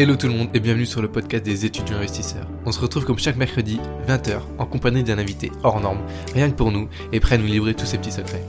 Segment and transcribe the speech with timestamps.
[0.00, 2.46] Hello tout le monde et bienvenue sur le podcast des étudiants investisseurs.
[2.64, 6.00] On se retrouve comme chaque mercredi, 20h, en compagnie d'un invité hors norme,
[6.32, 8.42] rien que pour nous, et prêt à nous livrer tous ses petits secrets.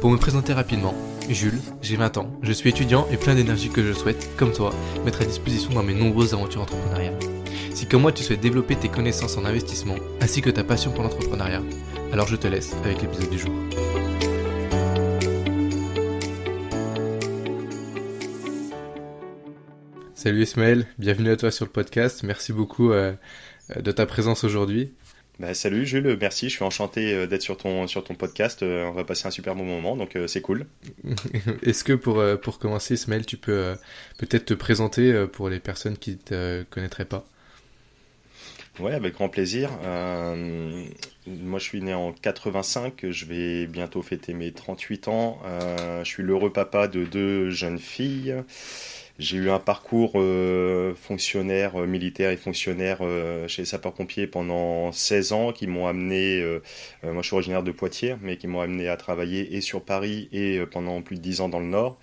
[0.00, 0.94] Pour me présenter rapidement,
[1.28, 4.70] Jules, j'ai 20 ans, je suis étudiant et plein d'énergie que je souhaite, comme toi,
[5.04, 7.18] mettre à disposition dans mes nombreuses aventures entrepreneuriales.
[7.74, 11.02] Si comme moi tu souhaites développer tes connaissances en investissement, ainsi que ta passion pour
[11.02, 11.62] l'entrepreneuriat,
[12.12, 13.52] alors je te laisse avec l'épisode du jour.
[20.24, 22.22] Salut Ismaël, bienvenue à toi sur le podcast.
[22.22, 23.12] Merci beaucoup euh,
[23.76, 24.94] de ta présence aujourd'hui.
[25.38, 28.62] Bah, salut Jules, merci, je suis enchanté euh, d'être sur ton, sur ton podcast.
[28.62, 30.64] Euh, on va passer un super bon moment, donc c'est cool.
[31.62, 33.74] Est-ce que pour, pour commencer, Ismaël, tu peux
[34.16, 37.26] peut-être te présenter pour les personnes qui ne te connaîtraient pas?
[38.80, 39.68] Ouais, avec grand plaisir.
[39.86, 45.42] moi, je suis né en 85, je vais bientôt fêter mes 38 ans.
[46.02, 48.34] je suis l'heureux papa de deux jeunes filles.
[49.20, 54.90] J'ai eu un parcours euh, fonctionnaire, euh, militaire et fonctionnaire euh, chez les sapeurs-pompiers pendant
[54.90, 56.42] 16 ans qui m'ont amené,
[57.04, 60.28] moi je suis originaire de Poitiers, mais qui m'ont amené à travailler et sur Paris
[60.32, 61.96] et pendant plus de 10 ans dans le Nord.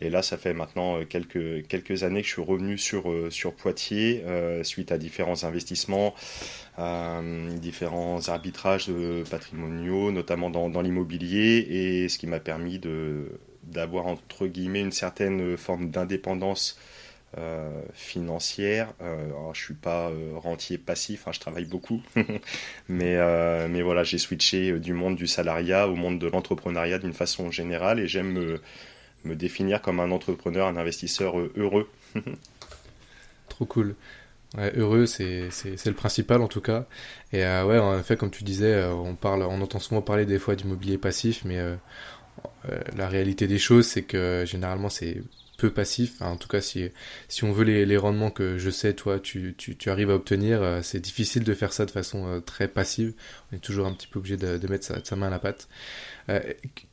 [0.00, 4.24] Et là, ça fait maintenant quelques, quelques années que je suis revenu sur, sur Poitiers
[4.62, 6.14] suite à différents investissements,
[7.60, 8.90] différents arbitrages
[9.30, 14.92] patrimoniaux, notamment dans, dans l'immobilier, et ce qui m'a permis de d'avoir entre guillemets une
[14.92, 16.78] certaine forme d'indépendance
[17.38, 18.94] euh, financière.
[19.02, 22.00] Euh, alors, je suis pas euh, rentier passif, hein, je travaille beaucoup,
[22.88, 27.12] mais, euh, mais voilà, j'ai switché du monde du salariat au monde de l'entrepreneuriat d'une
[27.12, 28.60] façon générale et j'aime me,
[29.24, 31.90] me, définir comme un entrepreneur, un investisseur heureux.
[33.48, 33.96] Trop cool.
[34.56, 35.50] Heureux, c'est
[35.84, 36.86] le principal en tout cas.
[37.32, 40.54] Et ouais, en fait, comme tu disais, on parle, on entend souvent parler des fois
[40.54, 41.74] d'immobilier passif, mais euh,
[42.96, 45.22] la réalité des choses, c'est que généralement c'est
[45.56, 46.20] peu passif.
[46.22, 46.90] en tout cas, si,
[47.28, 50.82] si on veut les, rendements que je sais, toi, tu, tu, arrives à obtenir, euh,
[50.82, 53.14] c'est difficile de faire ça de façon euh, très passive.
[53.50, 55.68] On est toujours un petit peu obligé de, mettre sa, main à la pâte.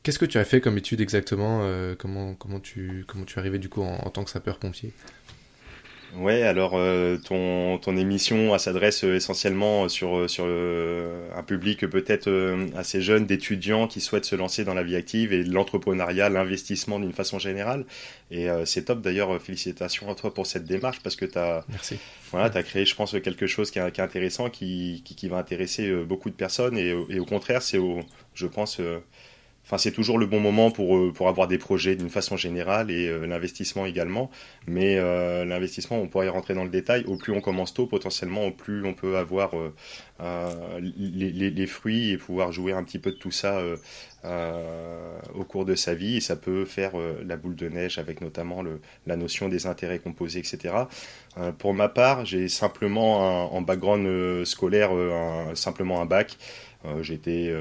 [0.02, 3.58] Qu'est-ce que tu as fait comme étude exactement comment, comment, tu, comment tu es arrivé
[3.58, 4.92] du coup en tant que sapeur-pompier?
[6.16, 12.30] Ouais, alors euh, ton, ton émission s'adresse euh, essentiellement sur, euh, sur un public peut-être
[12.76, 17.12] assez jeune d'étudiants qui souhaitent se lancer dans la vie active et l'entrepreneuriat, l'investissement d'une
[17.12, 17.84] façon générale.
[18.30, 21.64] Et c'est top d'ailleurs, félicitations à toi pour cette démarche parce que tu as,
[22.30, 25.28] voilà, as créé, je pense, quelque chose qui est, qui est intéressant, qui, qui, qui,
[25.28, 26.78] va intéresser beaucoup de personnes.
[26.78, 27.78] Et, et au contraire, c'est,
[28.34, 28.80] je pense,
[29.64, 32.90] Enfin, c'est toujours le bon moment pour, euh, pour avoir des projets d'une façon générale
[32.90, 34.30] et euh, l'investissement également.
[34.66, 37.04] Mais euh, l'investissement, on pourrait y rentrer dans le détail.
[37.06, 39.52] Au plus on commence tôt, potentiellement, au plus on peut avoir
[40.20, 43.62] les, fruits et pouvoir jouer un petit peu de tout ça
[45.34, 46.16] au cours de sa vie.
[46.16, 46.92] Et ça peut faire
[47.26, 48.62] la boule de neige avec notamment
[49.06, 50.74] la notion des intérêts composés, etc.
[51.58, 54.90] pour ma part, j'ai simplement un, en background scolaire,
[55.54, 56.36] simplement un bac.
[57.02, 57.52] J'étais,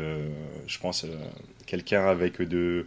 [0.68, 1.06] je pense,
[1.66, 2.86] quelqu'un avec de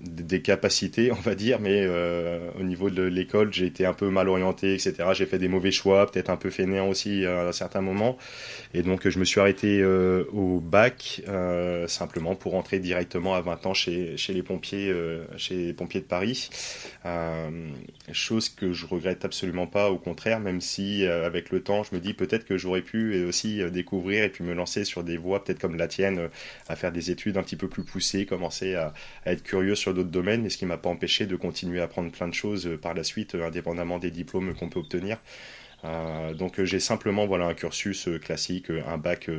[0.00, 4.08] des capacités, on va dire, mais euh, au niveau de l'école, j'ai été un peu
[4.08, 4.94] mal orienté, etc.
[5.12, 8.16] J'ai fait des mauvais choix, peut-être un peu fainéant aussi à un certain moment.
[8.72, 13.40] Et donc, je me suis arrêté euh, au bac, euh, simplement pour rentrer directement à
[13.40, 14.94] 20 ans chez, chez les pompiers,
[15.36, 16.50] chez les pompiers de Paris.
[18.12, 22.00] chose que je regrette absolument pas, au contraire, même si avec le temps, je me
[22.00, 25.60] dis peut-être que j'aurais pu aussi découvrir et puis me lancer sur des voies peut-être
[25.60, 26.28] comme la tienne,
[26.68, 28.92] à faire des études un petit peu plus poussées, commencer à,
[29.24, 31.84] à être curieux sur d'autres domaines, mais ce qui m'a pas empêché de continuer à
[31.84, 35.18] apprendre plein de choses euh, par la suite, euh, indépendamment des diplômes qu'on peut obtenir.
[35.84, 39.30] Euh, donc j'ai simplement voilà un cursus classique, un bac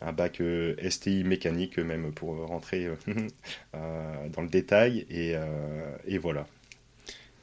[0.00, 0.42] un bac
[0.88, 2.88] STI mécanique même pour rentrer
[3.72, 5.34] dans le détail et,
[6.06, 6.46] et voilà.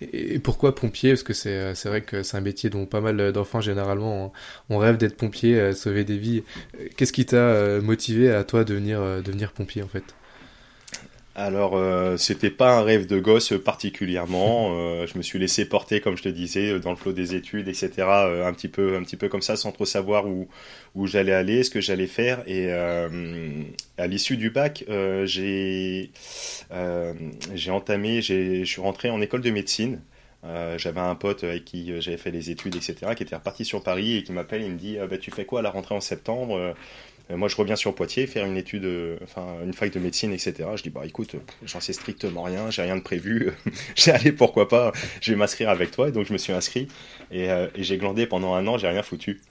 [0.01, 1.11] Et pourquoi pompier?
[1.11, 4.31] Parce que c'est vrai que c'est un métier dont pas mal d'enfants généralement
[4.69, 6.43] on, rêve d'être pompier, sauver des vies.
[6.97, 10.03] Qu'est-ce qui t'a motivé à toi devenir devenir pompier en fait?
[11.33, 14.71] Alors, euh, c'était pas un rêve de gosse particulièrement.
[14.81, 17.67] Euh, je me suis laissé porter, comme je te disais, dans le flot des études,
[17.67, 17.91] etc.
[17.99, 20.47] Euh, un petit peu, un petit peu comme ça, sans trop savoir où
[20.95, 22.43] où j'allais aller, ce que j'allais faire.
[22.47, 23.09] Et euh,
[23.97, 26.11] à l'issue du bac, euh, j'ai
[27.55, 30.01] j'ai entamé, je suis rentré en école de médecine.
[30.43, 34.17] J'avais un pote avec qui j'avais fait les études, etc., qui était reparti sur Paris
[34.17, 36.73] et qui m'appelle, il me dit bah, Tu fais quoi à la rentrée en septembre
[37.31, 40.33] euh, moi, je reviens sur Poitiers, faire une étude, euh, enfin, une fac de médecine,
[40.33, 40.69] etc.
[40.75, 43.51] Je dis, bah écoute, j'en sais strictement rien, j'ai rien de prévu.
[43.95, 44.91] j'ai allé, pourquoi pas,
[45.21, 46.09] je vais m'inscrire avec toi.
[46.09, 46.87] Et donc, je me suis inscrit
[47.31, 49.41] et, euh, et j'ai glandé pendant un an, j'ai rien foutu.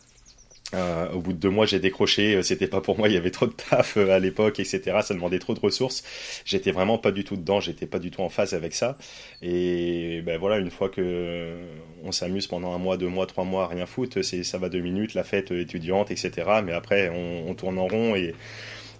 [0.74, 2.36] Euh, au bout de deux mois, j'ai décroché.
[2.36, 3.08] Euh, c'était pas pour moi.
[3.08, 4.98] Il y avait trop de taf euh, à l'époque, etc.
[5.02, 6.04] Ça demandait trop de ressources.
[6.44, 7.60] J'étais vraiment pas du tout dedans.
[7.60, 8.96] J'étais pas du tout en phase avec ça.
[9.42, 11.56] Et ben voilà, une fois que
[12.04, 14.80] on s'amuse pendant un mois, deux mois, trois mois, rien foutre, c'est ça va deux
[14.80, 16.32] minutes, la fête étudiante, etc.
[16.64, 18.34] Mais après, on, on tourne en rond et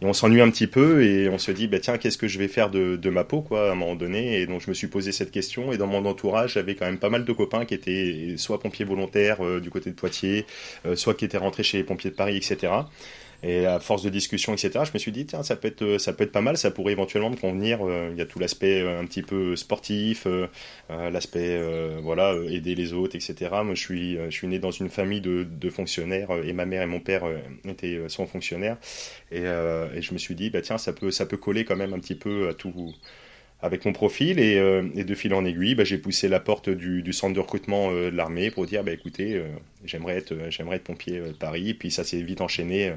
[0.03, 2.39] et on s'ennuie un petit peu et on se dit, bah, tiens, qu'est-ce que je
[2.39, 4.41] vais faire de, de, ma peau, quoi, à un moment donné.
[4.41, 5.73] Et donc, je me suis posé cette question.
[5.73, 8.87] Et dans mon entourage, j'avais quand même pas mal de copains qui étaient soit pompiers
[8.87, 10.47] volontaires euh, du côté de Poitiers,
[10.87, 12.73] euh, soit qui étaient rentrés chez les pompiers de Paris, etc.
[13.43, 16.13] Et à force de discussion, etc., je me suis dit, tiens, ça peut être, ça
[16.13, 17.81] peut être pas mal, ça pourrait éventuellement me convenir.
[17.83, 20.47] Euh, il y a tout l'aspect euh, un petit peu sportif, euh,
[20.89, 21.59] l'aspect,
[22.03, 23.51] voilà, aider les autres, etc.
[23.65, 26.83] Moi, je suis, je suis né dans une famille de, de fonctionnaires et ma mère
[26.83, 27.25] et mon père
[27.67, 28.77] étaient, sont fonctionnaires.
[29.31, 31.95] Et, et, je me suis dit, bah, tiens, ça peut, ça peut coller quand même
[31.95, 32.95] un petit peu à tout
[33.63, 36.71] avec mon profil et, euh, et, de fil en aiguille, bah, j'ai poussé la porte
[36.71, 39.49] du, centre de recrutement euh, de l'armée pour dire bah, écoutez, euh,
[39.85, 41.75] j'aimerais être, pompier de Paris.
[41.75, 42.93] Puis ça s'est vite enchaîné.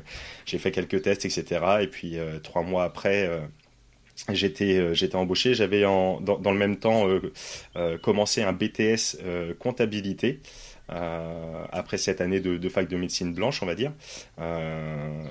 [0.46, 1.62] j'ai fait quelques tests, etc.
[1.82, 3.30] Et puis trois mois après,
[4.32, 5.54] j'étais, embauché.
[5.54, 7.08] J'avais dans, le même temps
[8.02, 9.18] commencé un BTS
[9.60, 10.40] comptabilité.
[10.90, 13.92] Après cette année de, fac de médecine blanche, on va dire.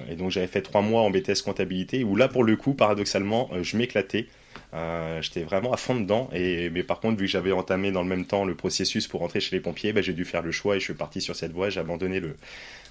[0.09, 3.51] Et donc j'avais fait trois mois en BTS comptabilité, où là pour le coup, paradoxalement,
[3.63, 4.27] je m'éclatais.
[4.75, 6.31] Euh, j'étais vraiment à fond dedans.
[6.33, 9.21] Et, mais par contre, vu que j'avais entamé dans le même temps le processus pour
[9.21, 11.37] rentrer chez les pompiers, bah, j'ai dû faire le choix et je suis parti sur
[11.37, 11.71] cette voie.
[11.71, 12.37] J'ai abandonné le,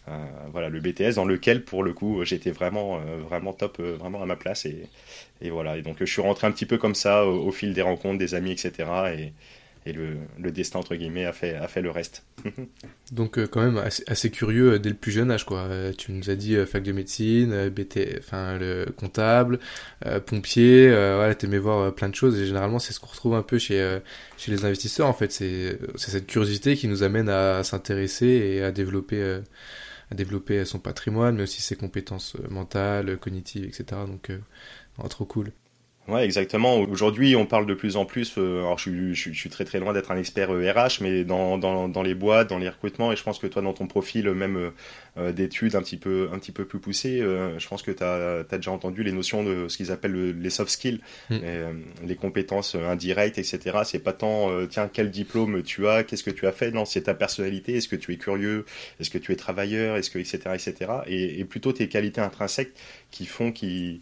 [0.10, 4.22] euh, voilà, le BTS dans lequel, pour le coup, j'étais vraiment, euh, vraiment top, vraiment
[4.22, 4.66] à ma place.
[4.66, 4.88] Et,
[5.42, 5.78] et, voilà.
[5.78, 8.20] Et donc, je suis rentré un petit peu comme ça au, au fil des rencontres,
[8.20, 8.74] des amis, etc.
[9.18, 9.34] Et,
[9.86, 12.24] et le, le, destin entre guillemets a fait, a fait le reste.
[13.12, 15.62] Donc euh, quand même assez, curieux euh, dès le plus jeune âge quoi.
[15.62, 19.60] Euh, tu nous as dit fac de médecine, BT, enfin le comptable,
[20.26, 23.58] pompier, voilà, t'aimais voir plein de choses et généralement c'est ce qu'on retrouve un peu
[23.58, 24.00] chez
[24.38, 25.32] chez les investisseurs en fait.
[25.32, 29.40] C'est c'est cette curiosité qui nous amène à, s'intéresser et à développer
[30.12, 34.02] à développer son patrimoine, mais aussi ses compétences mentales, cognitives, etc.
[34.08, 34.32] Donc
[35.10, 35.52] trop cool.
[36.08, 36.80] Ouais, exactement.
[36.80, 38.34] Aujourd'hui, on parle de plus en plus.
[38.38, 41.24] Euh, alors, je, je, je, suis très très loin d'être un expert RH, euh, mais
[41.24, 43.86] dans, dans, dans, les boîtes, dans les recrutements, et je pense que toi, dans ton
[43.86, 44.72] profil, même
[45.18, 48.04] euh, d'études un petit peu un petit peu plus poussées, euh, je pense que tu
[48.04, 51.38] as, as, déjà entendu les notions de ce qu'ils appellent le, les soft skills, mm.
[52.04, 53.82] les compétences indirectes, etc.
[53.86, 56.72] C'est pas tant tiens quel diplôme tu as, qu'est-ce que tu as fait?
[56.72, 57.76] Non, c'est ta personnalité.
[57.76, 58.66] Est-ce que tu es curieux,
[59.00, 60.40] est-ce que tu es travailleur, est-ce que etc.
[60.56, 60.92] etc.
[61.06, 62.74] Et, et plutôt tes qualités intrinsèques
[63.12, 64.02] qui font qui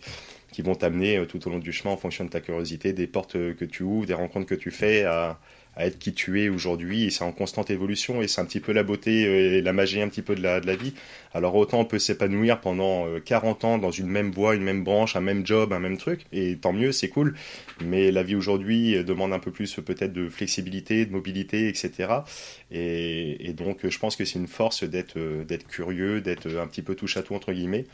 [0.60, 3.08] qui vont t'amener euh, tout au long du chemin en fonction de ta curiosité, des
[3.08, 5.40] portes euh, que tu ouvres, des rencontres que tu fais à,
[5.78, 8.74] être qui tu es aujourd'hui et c'est en constante évolution et c'est un petit peu
[8.74, 10.94] la beauté euh, et la magie un petit peu de la, de la vie.
[11.34, 15.16] Alors autant on peut s'épanouir pendant 40 ans dans une même voie, une même branche,
[15.16, 17.36] un même job, un même truc et tant mieux, c'est cool.
[17.86, 21.92] Mais la vie aujourd'hui demande un peu plus peut-être de flexibilité, de mobilité, etc.
[22.72, 26.82] Et, et donc je pense que c'est une force d'être d'être curieux, d'être un petit
[26.82, 27.86] peu touche à tout entre guillemets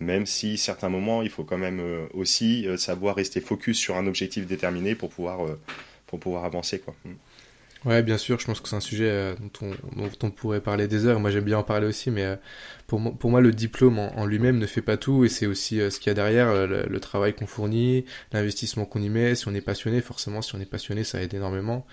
[0.00, 3.96] même si certains moments, il faut quand même euh, aussi euh, savoir rester focus sur
[3.96, 5.58] un objectif déterminé pour pouvoir, euh,
[6.06, 6.80] pour pouvoir avancer.
[6.80, 6.94] Quoi.
[7.04, 7.88] Mm.
[7.88, 11.20] Ouais, bien sûr, je pense que c'est un sujet dont on, pourrait parler des heures.
[11.20, 12.38] Moi, j'aime bien en parler aussi, mais
[12.86, 16.08] pour, moi, le diplôme en, lui-même ne fait pas tout, et c'est aussi ce qu'il
[16.08, 19.34] y a derrière, le, travail qu'on fournit, l'investissement qu'on y met.
[19.34, 21.86] Si on est passionné, forcément, si on est passionné, ça aide énormément.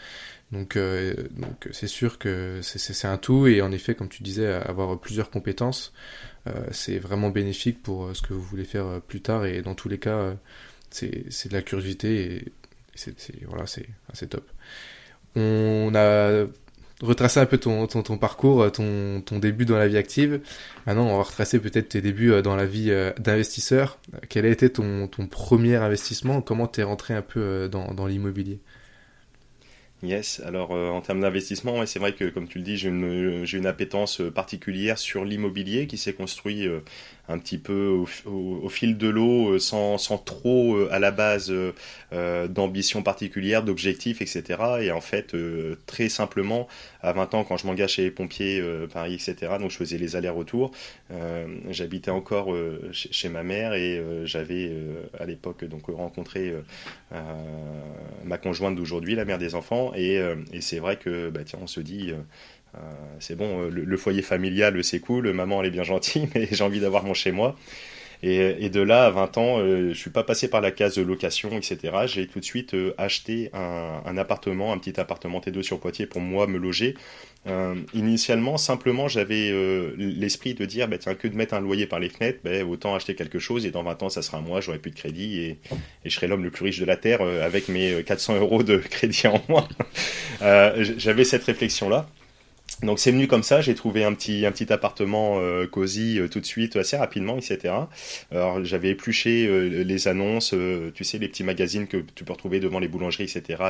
[0.54, 4.98] Donc, donc c'est sûr que c'est un tout, et en effet, comme tu disais, avoir
[4.98, 5.92] plusieurs compétences,
[6.72, 9.76] c'est vraiment bénéfique pour euh, ce que vous voulez faire euh, plus tard et dans
[9.76, 10.36] tous les cas
[10.90, 12.52] c'est de la curiosité et
[12.96, 13.16] c'est
[14.12, 14.50] assez top
[15.36, 16.46] on a
[17.02, 20.42] retracé un peu ton, parcours, ton, ton début dans la vie active.
[20.86, 23.98] Maintenant, on va retracer peut-être tes débuts dans la vie d'investisseur.
[24.28, 26.42] Quel a été ton, premier investissement?
[26.42, 28.60] Comment t'es rentré un peu dans l'immobilier?
[30.04, 32.90] Yes, alors euh, en termes d'investissement, ouais, c'est vrai que comme tu le dis, j'ai
[32.90, 36.80] une, j'ai une appétence euh, particulière sur l'immobilier qui s'est construit euh,
[37.28, 41.52] un petit peu au, fil de l'eau, sans, sans, trop à la base
[42.14, 44.60] euh, d'ambition particulière, d'objectifs, etc.
[44.82, 45.36] Et en fait,
[45.86, 46.68] très simplement,
[47.02, 48.62] à 20 ans, quand je m'engage chez les pompiers
[48.94, 50.72] Paris, etc., donc je faisais les allers-retours,
[51.70, 52.56] j'habitais encore
[52.92, 54.72] chez, ma mère et j'avais
[55.20, 56.54] à l'époque donc rencontré
[58.24, 61.60] ma conjointe d'aujourd'hui, la mère des enfants, et, euh, et c'est vrai que bah, tiens,
[61.62, 62.14] on se dit.
[62.76, 66.28] Euh, euh c'est bon, le, le, foyer familial, c'est cool, maman, elle est bien gentille,
[66.36, 67.56] mais j'ai envie d'avoir mon chez moi.
[68.24, 71.02] Et, de là, à 20 ans, euh, je suis pas passé par la case de
[71.02, 71.92] location, etc.
[72.06, 76.22] J'ai tout de suite euh, acheté un, appartement, un petit appartement T2 sur Poitiers pour
[76.22, 76.96] moi me loger.
[77.48, 81.88] Euh, initialement, simplement, j'avais euh, l'esprit de dire, bah, tiens, que de mettre un loyer
[81.88, 84.62] par les fenêtres, bah, autant acheter quelque chose et dans 20 ans, ça sera moi,
[84.62, 85.50] j'aurai plus de crédit et,
[86.06, 88.62] et je serai l'homme le plus riche de la Terre euh, avec mes 400 euros
[88.62, 89.68] de crédit en moins.
[90.42, 92.08] j'avais cette réflexion-là.
[92.84, 96.28] Donc c'est venu comme ça, j'ai trouvé un petit, un petit appartement euh, cosy euh,
[96.28, 97.74] tout de suite, assez rapidement, etc.
[98.32, 100.56] Alors j'avais épluché euh, les annonces,
[100.96, 103.64] tu sais, les petits magazines que tu peux retrouver devant les boulangeries, etc.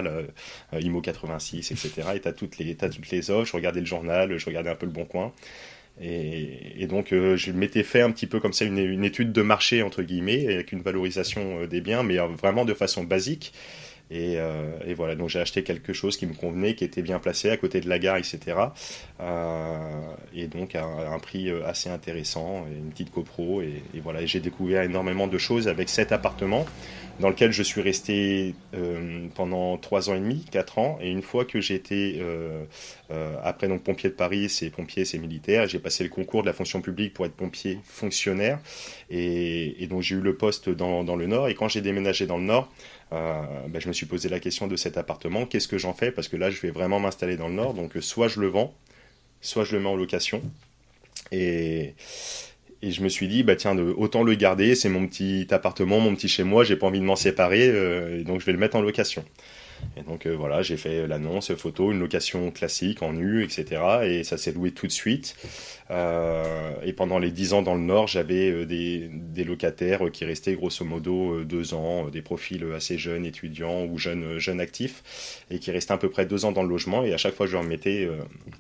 [0.80, 2.08] Imo 86, etc.
[2.16, 4.70] Et tu as, toutes les, as toutes les offres, je regardais le journal, je regardais
[4.70, 5.34] un peu le bon coin.
[6.02, 9.84] Et, donc je m'étais fait un petit peu comme ça une, une, étude de marché,
[9.84, 13.54] entre guillemets, avec une valorisation des biens, mais vraiment de façon basique.
[14.12, 17.50] Euh, et, voilà, donc j'ai acheté quelque chose qui me convenait, qui était bien placé
[17.50, 18.40] à côté de la gare, etc.
[19.22, 20.02] Euh,
[20.36, 23.62] et donc à, un prix euh, assez intéressant, une petite copro.
[23.62, 26.66] Et, et voilà, j'ai découvert énormément de choses avec cet appartement
[27.20, 28.56] dans lequel je suis resté
[29.36, 30.98] pendant 3 ans et demi, 4 ans.
[31.02, 32.20] Et une fois que j'étais,
[33.44, 36.54] après donc pompier de Paris, c'est pompier, c'est militaire, j'ai passé le concours de la
[36.54, 38.58] fonction publique pour être pompier fonctionnaire.
[39.12, 41.48] Et, donc j'ai eu le poste dans le Nord.
[41.48, 42.72] Et quand j'ai déménagé dans le Nord,
[43.14, 46.12] euh, ben, je me suis posé la question de cet appartement, qu'est-ce que j'en fais?
[46.12, 48.48] Parce que là, je vais vraiment m'installer dans le nord, donc euh, soit je le
[48.48, 48.74] vends,
[49.42, 50.42] soit je le mets en location.
[51.32, 51.94] Et,
[52.82, 56.16] et je me suis dit, bah tiens, autant le garder, c'est mon petit appartement, mon
[56.16, 58.76] petit chez moi, j'ai pas envie de m'en séparer, euh, donc je vais le mettre
[58.76, 59.24] en location.
[59.98, 63.82] Et donc euh, voilà, j'ai fait l'annonce, photo, une location classique en nu, etc.
[64.04, 65.36] Et ça s'est loué tout de suite.
[65.90, 70.24] Euh, et pendant les 10 ans dans le Nord, j'avais euh, des, des, locataires qui
[70.24, 75.60] restaient grosso modo deux ans, des profils assez jeunes, étudiants ou jeunes, jeunes actifs, et
[75.60, 77.04] qui restaient à peu près deux ans dans le logement.
[77.04, 78.10] Et à chaque fois que je leur mettais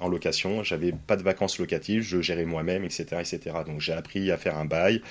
[0.01, 3.39] en location, j'avais pas de vacances locatives, je gérais moi-même, etc., etc.
[3.65, 5.01] Donc j'ai appris à faire un bail.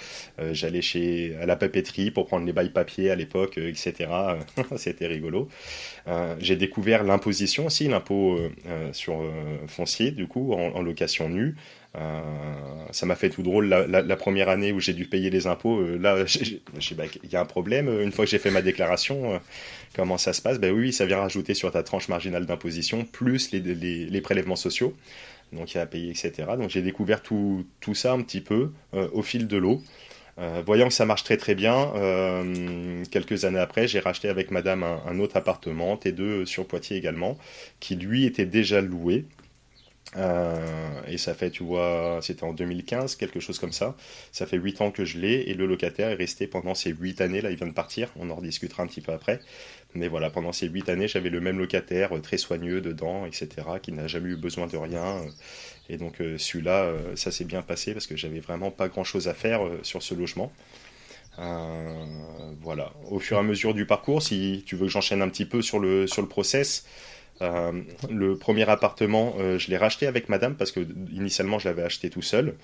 [0.53, 4.11] J'allais chez à la papeterie pour prendre les bails papier à l'époque, etc.
[4.77, 5.49] C'était rigolo.
[6.09, 9.23] Euh, j'ai découvert l'imposition aussi, l'impôt euh, euh, sur
[9.67, 11.57] foncier, du coup, en, location nue.
[12.91, 15.83] ça m'a fait tout drôle la, première année où j'ai dû payer les impôts.
[15.99, 16.25] là,
[16.97, 17.89] bah, il y a un problème.
[18.01, 19.41] Une fois que j'ai fait ma déclaration,
[19.95, 20.59] comment ça se passe?
[20.59, 24.95] Ben oui, ça vient rajouter sur ta tranche marginale d'imposition, plus les, prélèvements sociaux.
[25.53, 26.33] Donc il y a à payer, etc.
[26.57, 29.83] Donc j'ai découvert tout, ça un petit peu au fil de l'eau.
[30.39, 34.51] Euh, voyant que ça marche très très bien, euh, quelques années après, j'ai racheté avec
[34.51, 37.37] madame un, autre appartement, T2 sur Poitiers également,
[37.81, 39.27] qui lui était déjà loué.
[40.17, 43.97] Euh, et ça fait, tu vois, c'était en 2015, quelque chose comme ça.
[44.33, 47.21] Ça fait 8 ans que je l'ai et le locataire est resté pendant ces 8
[47.21, 47.41] années.
[47.41, 49.41] Là, il vient de partir, on en rediscutera un petit peu après.
[49.95, 53.49] Mais voilà, pendant ces 8 années, j'avais le même locataire, très soigneux dedans, etc.,
[53.83, 55.23] qui n'a jamais eu besoin de rien.
[55.91, 59.27] Et donc euh, celui-là, euh, ça s'est bien passé parce que j'avais vraiment pas grand-chose
[59.27, 60.53] à faire euh, sur ce logement.
[62.63, 62.93] voilà.
[63.11, 65.63] Au fur et à mesure du parcours, si tu veux que j'enchaîne un petit peu
[65.63, 66.87] sur le, sur le process,
[67.41, 70.81] le premier appartement, je l'ai racheté avec madame parce que
[71.11, 72.57] initialement je l'avais acheté tout seul.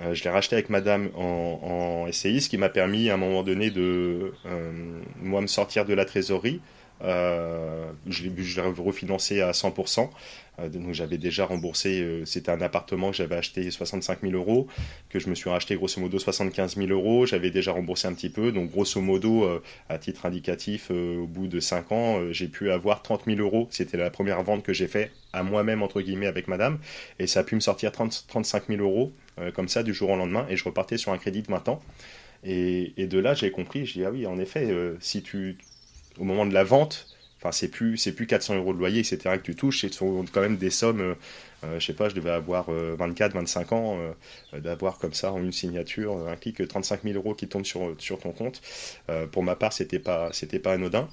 [0.00, 3.70] je l'ai racheté avec madame en, SCI, ce qui m'a permis à un moment donné
[3.70, 4.32] de
[5.22, 6.60] moi me sortir de la trésorerie.
[7.00, 10.10] je l'ai refinancé à 100%.
[10.58, 14.66] Euh, donc j'avais déjà remboursé, euh, c'était un appartement que j'avais acheté 65 000 euros,
[15.10, 18.30] que je me suis racheté grosso modo 75 000 euros, j'avais déjà remboursé un petit
[18.30, 22.70] peu, donc grosso modo, euh, à titre indicatif, au bout de 5 ans, j'ai pu
[22.70, 26.26] avoir 30 000 euros, c'était la première vente que j'ai fait à moi-même, entre guillemets,
[26.26, 26.78] avec madame,
[27.18, 29.12] et ça a pu me sortir 30, 35 000 euros,
[29.54, 31.82] comme ça, du jour au lendemain, et je repartais sur un crédit de 20 ans.
[32.44, 34.68] Et, de là, j'ai compris, j'ai dit, ah oui, en effet,
[35.00, 35.58] si tu,
[36.18, 39.18] au moment de la vente, Enfin, c'est plus, c'est plus 400 euros de loyer, etc.
[39.36, 39.82] que tu touches.
[39.82, 41.00] Ce sont quand même des sommes.
[41.00, 41.14] Euh,
[41.64, 43.98] euh, je sais pas, je devais avoir 24, euh, 25 ans,
[44.52, 48.18] d'avoir comme ça en une signature un clic 35 000 euros qui tombent sur, sur
[48.18, 48.60] ton compte.
[49.32, 51.08] pour ma part, c'était pas, c'était pas anodin.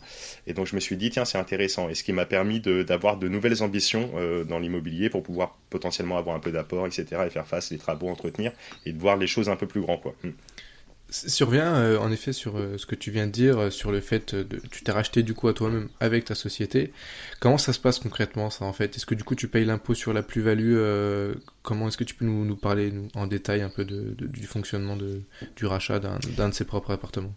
[0.47, 1.89] Et donc je me suis dit tiens, c'est intéressant.
[1.89, 4.11] Et ce qui m'a permis d'avoir de, nouvelles ambitions
[4.47, 7.23] dans l'immobilier pour pouvoir potentiellement avoir un peu d'apport, etc.
[7.25, 8.51] Et faire face, les travaux, entretenir
[8.85, 10.13] et de voir les choses un peu plus grand, quoi.
[10.23, 10.31] Hmm.
[11.13, 14.01] Survient euh, en effet sur euh, ce que tu viens de dire, euh, sur le
[14.01, 16.91] fait de tu t'es racheté du coup à toi-même avec ta société.
[17.39, 18.95] Comment ça se passe concrètement ça en fait?
[18.95, 20.75] Est-ce que du coup tu payes l'impôt sur la plus-value
[21.61, 25.99] Comment est-ce que tu peux nous, parler en détail un peu du fonctionnement du rachat
[25.99, 27.35] d'un de ses propres appartements?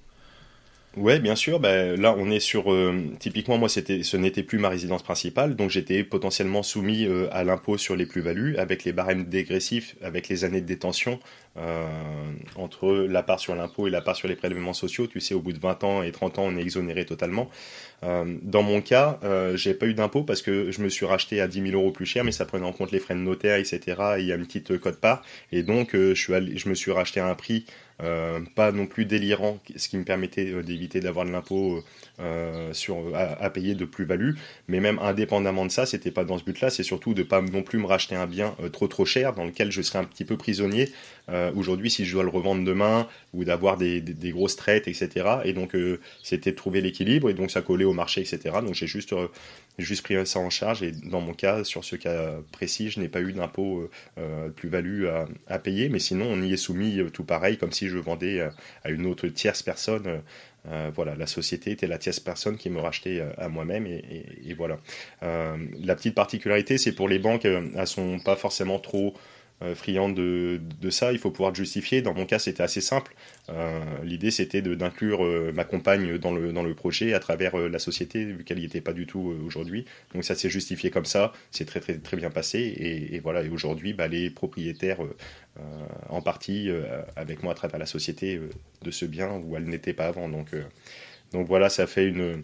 [0.97, 1.61] Ouais, bien sûr.
[1.61, 2.75] Ben, là, on est sur.
[3.19, 7.77] typiquement, moi, c'était, ce n'était plus ma résidence principale, donc j'étais potentiellement soumis à l'impôt
[7.77, 11.21] sur les plus-values, avec les barèmes dégressifs, avec les années de détention,
[11.59, 11.87] euh,
[12.57, 15.07] entre la part sur l'impôt et la part sur les prélèvements sociaux.
[15.07, 17.51] Tu sais, au bout de 20 ans et 30 ans, on est exonéré totalement.
[18.03, 21.41] Euh, dans mon cas, euh, j'ai pas eu d'impôt parce que je me suis racheté
[21.41, 23.57] à 10 000 euros plus cher, mais ça prenait en compte les frais de notaire,
[23.57, 23.81] etc.
[24.19, 25.23] Et il y a une petite cote part.
[25.53, 27.65] Et donc, je, me suis racheté à un prix
[28.55, 31.83] pas non plus délirant, ce qui me permettait d'éviter d'avoir de l'impôt
[32.73, 34.33] sur à, payer de plus-value.
[34.69, 36.69] Mais même indépendamment de ça, c'était pas dans ce but-là.
[36.69, 39.73] C'est surtout de pas non plus me racheter un bien trop trop cher dans lequel
[39.73, 40.91] je serais un petit peu prisonnier
[41.57, 45.39] Aujourd'hui, si je dois le revendre demain ou d'avoir des, grosses traites, etc.
[45.45, 45.77] Et donc,
[46.23, 48.59] c'était de trouver l'équilibre et donc ça collait au marché, etc.
[48.63, 49.13] Donc, j'ai juste,
[49.77, 53.09] juste pris ça en charge et dans mon cas, sur ce cas précis, je n'ai
[53.09, 53.91] pas eu d'impôt
[54.55, 55.07] plus-value
[55.49, 58.49] à, payer, mais sinon, on y est soumis tout pareil, comme si je vendais
[58.85, 60.23] à une autre tierce personne
[60.69, 64.55] euh, voilà, la société était la tierce personne qui me rachetait euh, à moi-même et,
[64.57, 64.79] voilà.
[65.23, 69.36] Euh, la petite particularité, c'est pour les banques, elles sont pas forcément trop euh,
[69.75, 70.61] friand de,
[70.91, 72.03] ça, il faut pouvoir le justifier.
[72.03, 73.15] Dans mon cas, c'était assez simple.
[73.49, 77.79] Euh, l'idée, c'était d'inclure euh, ma compagne dans le, dans le projet à travers la
[77.79, 79.87] société, vu qu'elle n'y était pas du tout aujourd'hui.
[80.15, 82.59] Donc ça s'est justifié comme ça, c'est très, très, très bien passé.
[82.59, 84.99] Et, voilà, et aujourd'hui, bah, les propriétaires,
[86.09, 86.69] en partie,
[87.17, 88.41] avec moi à travers la société,
[88.83, 90.29] de ce bien où elle n'était pas avant.
[90.29, 90.51] Donc,
[91.33, 92.43] donc voilà, ça fait une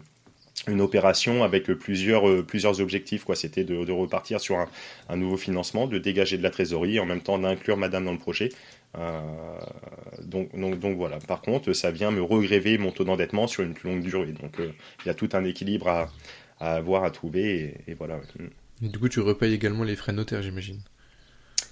[0.67, 3.23] une opération avec plusieurs, euh, plusieurs objectifs.
[3.23, 3.35] Quoi.
[3.35, 4.65] C'était de, repartir sur
[5.09, 8.17] un, nouveau financement, de dégager de la trésorerie, en même temps d'inclure Madame dans le
[8.17, 8.49] projet.
[8.97, 9.19] Euh,
[10.23, 11.17] donc, donc, donc, voilà.
[11.19, 14.31] Par contre, ça vient me regréver mon taux d'endettement sur une plus longue durée.
[14.31, 14.71] Donc euh,
[15.03, 16.11] il y a tout un équilibre à,
[16.59, 17.75] à avoir, à trouver.
[17.87, 18.21] Et, voilà.
[18.81, 20.79] Du coup, tu repayes également les frais de notaire, j'imagine.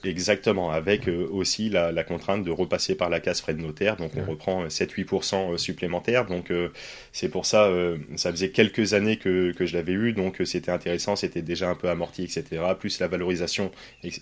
[0.03, 4.13] Exactement, avec euh, aussi la, contrainte de repasser par la case frais de notaire, donc
[4.15, 6.25] on reprend 7-8% euh, euh, supplémentaires.
[6.25, 6.51] Donc
[7.11, 7.69] c'est pour ça,
[8.15, 11.75] ça faisait quelques années que, que je l'avais eu, donc c'était intéressant, c'était déjà un
[11.75, 12.63] peu amorti, etc.
[12.79, 13.71] Plus la valorisation,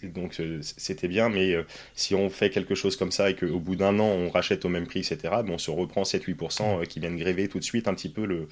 [0.03, 1.55] donc c'était bien, mais
[1.95, 4.69] si on fait quelque chose comme ça et qu'au bout d'un an on rachète au
[4.69, 7.93] même prix, etc., bon, on se reprend 7-8% qui viennent gréver tout de suite un
[7.93, 8.47] petit peu le,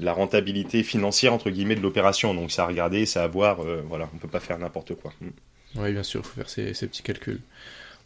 [0.00, 2.34] la rentabilité financière entre guillemets de l'opération.
[2.34, 5.12] Donc ça à regarder, ça à voir, voilà, on peut pas faire n'importe quoi.
[5.78, 7.40] Oui, bien sûr, il faut faire ces, petits calculs.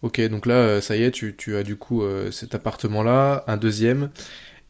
[0.02, 3.56] Ok, donc là, euh, ça y est, tu, as du coup euh, cet appartement-là, un
[3.56, 4.10] deuxième,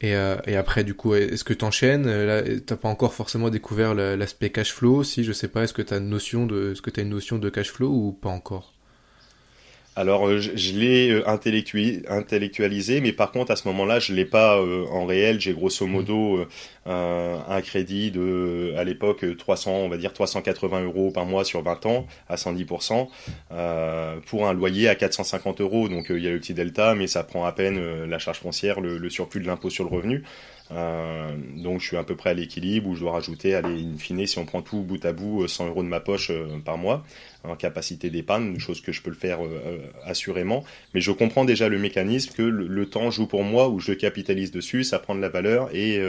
[0.01, 3.51] et, euh, et, après, du coup, est-ce que tu enchaînes Là, t'as pas encore forcément
[3.51, 5.05] découvert l'aspect cash flow.
[5.05, 7.11] Si je sais pas, est-ce que tu as une notion de, est-ce que as une
[7.11, 8.73] notion de cash flow ou pas encore?
[10.01, 14.57] Alors, euh, je, l'ai euh, intellectualisé, mais par contre, à ce moment-là, je l'ai pas
[14.57, 15.39] euh, en réel.
[15.41, 15.91] J'ai grosso mm.
[15.91, 16.47] modo
[16.87, 21.87] un crédit de, à l'époque, 300, on va dire 380 euros par mois sur 20
[21.87, 23.09] ans, à 110%,
[24.27, 25.89] pour un loyer à 450 euros.
[25.89, 28.81] Donc, il y a le petit delta, mais ça prend à peine la charge foncière,
[28.81, 30.25] le, le surplus de l'impôt sur le revenu.
[30.73, 33.99] Euh, donc je suis à peu près à l'équilibre où je dois rajouter, allez, in
[33.99, 36.31] fine, si on prend tout bout à bout, 100 euros de ma poche
[36.65, 37.05] par mois
[37.45, 40.65] en capacité d'épargne, chose que je peux le faire euh, euh, assurément.
[40.95, 44.51] Mais je comprends déjà le mécanisme que le, temps joue pour moi, où je capitalise
[44.51, 46.01] dessus, ça prend de la valeur et,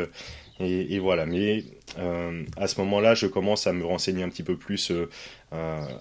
[0.62, 1.26] euh, et, voilà.
[1.26, 1.64] Mais
[2.58, 4.94] à ce moment-là, je commence à me renseigner un petit peu plus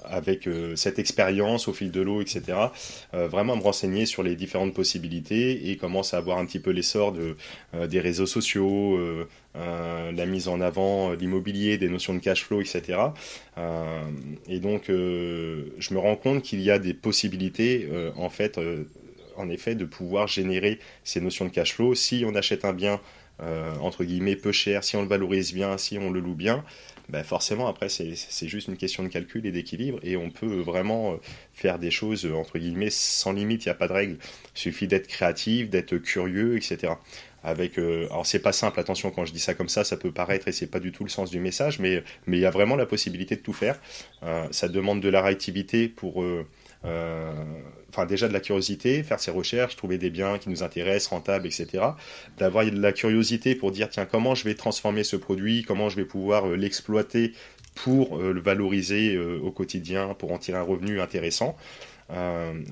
[0.04, 2.56] avec cette expérience au fil de l'eau, etc.
[3.12, 6.70] vraiment à me renseigner sur les différentes possibilités et commence à avoir un petit peu
[6.70, 7.36] l'essor de,
[7.88, 12.98] des réseaux sociaux, euh, la mise en avant l'immobilier, des notions de cash flow, etc.
[13.58, 14.00] Euh,
[14.48, 18.60] et donc, euh, je me rends compte qu'il y a des possibilités, en fait,
[19.36, 21.94] en effet, de pouvoir générer ces notions de cash flow.
[21.94, 23.00] Si on achète un bien,
[23.80, 26.64] entre guillemets, peu cher, si on le valorise bien, si on le loue bien,
[27.08, 31.18] ben forcément, après, c'est juste une question de calcul et d'équilibre, et on peut vraiment
[31.54, 34.18] faire des choses, entre guillemets, sans limite, il n'y a pas de règle.
[34.54, 36.92] Il suffit d'être créatif, d'être curieux, etc
[37.42, 40.12] avec euh, alors c'est pas simple attention quand je dis ça comme ça ça peut
[40.12, 42.76] paraître et c'est pas du tout le sens du message mais il y a vraiment
[42.76, 43.80] la possibilité de tout faire
[44.22, 46.46] euh, ça demande de la réactivité pour euh,
[46.82, 51.46] enfin déjà de la curiosité faire ses recherches trouver des biens qui nous intéressent rentables
[51.46, 51.84] etc
[52.38, 55.96] d'avoir de la curiosité pour dire tiens comment je vais transformer ce produit comment je
[55.96, 57.34] vais pouvoir l'exploiter
[57.74, 61.56] pour le valoriser au quotidien pour en tirer un revenu intéressant.
[61.56, 61.89] euh,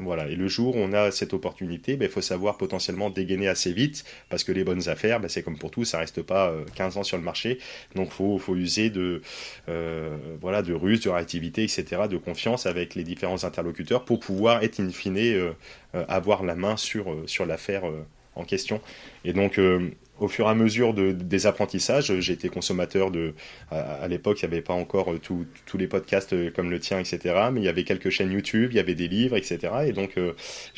[0.01, 0.29] voilà.
[0.29, 3.73] Et le jour où on a cette opportunité, il ben, faut savoir potentiellement dégainer assez
[3.73, 6.97] vite, parce que les bonnes affaires, ben, c'est comme pour tout, ça reste pas 15
[6.97, 7.59] euh, ans sur le marché.
[7.95, 9.23] Donc faut, faut user de,
[9.69, 14.63] euh, voilà, de ruse, de réactivité, etc., de confiance avec les différents interlocuteurs pour pouvoir
[14.63, 15.55] être in fine,
[15.93, 17.83] avoir la main sur, sur l'affaire
[18.35, 18.81] en question.
[19.25, 19.59] Et donc,
[20.19, 23.35] au fur et à mesure de, des apprentissages, j'ai été consommateur de.
[23.71, 26.99] À, l'époque, il n'y avait pas encore euh, tous les podcasts euh, comme le tien,
[26.99, 27.35] etc.
[27.53, 29.59] Mais il y avait quelques chaînes YouTube, il y avait des livres, etc.
[29.87, 30.33] Et donc, euh,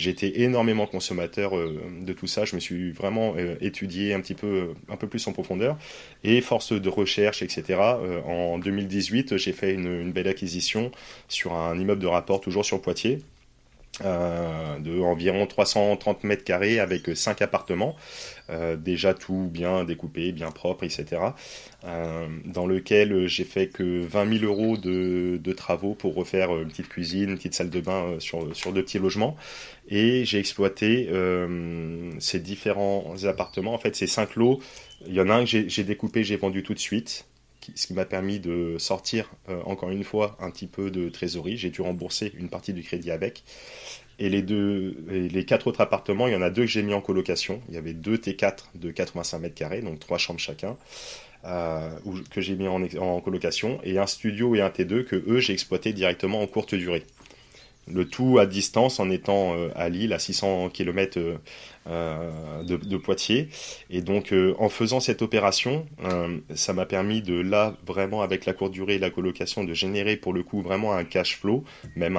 [0.04, 2.44] été énormément consommateur de tout ça.
[2.44, 5.78] Je me suis vraiment étudié un petit peu, un peu plus en profondeur.
[6.24, 7.78] Et force de recherche, etc.
[8.26, 10.90] en 2018, j'ai fait une, une belle acquisition
[11.28, 13.20] sur un immeuble de rapport, toujours sur Poitiers.
[14.04, 17.96] Euh, de environ 330 mètres carrés avec 5 appartements,
[18.48, 21.22] euh, déjà tout bien découpé, bien propre, etc.
[21.84, 26.88] Euh, dans lequel j'ai fait que 20 000 euros de, travaux pour refaire une petite
[26.88, 29.36] cuisine, une petite salle de bain sur, sur deux petits logements.
[29.88, 31.10] Et j'ai exploité
[32.20, 34.60] ces différents appartements, en fait ces 5 lots.
[35.06, 37.26] Il y en a un que j'ai découpé, j'ai vendu tout de suite
[37.74, 39.30] ce qui m'a permis de sortir
[39.64, 41.56] encore une fois un petit peu de trésorerie.
[41.56, 43.42] J'ai dû rembourser une partie du crédit avec.
[44.20, 47.62] Et les quatre autres appartements, il y en a deux que j'ai mis en colocation.
[47.68, 50.76] Il y avait deux T4 de 85 mètres carrés, donc trois chambres chacun,
[51.46, 51.90] euh,
[52.30, 55.54] que j'ai mis en, en, colocation, et un studio et un T2 que eux j'ai
[55.54, 57.04] exploité directement en courte durée.
[57.92, 61.18] Le tout à distance en étant euh, à Lille, à 600 km
[61.86, 63.48] euh, de, Poitiers.
[63.88, 68.44] Et donc, euh, en faisant cette opération, euh, ça m'a permis de là, vraiment avec
[68.44, 71.64] la courte durée et la colocation, de générer pour le coup vraiment un cash flow,
[71.96, 72.18] même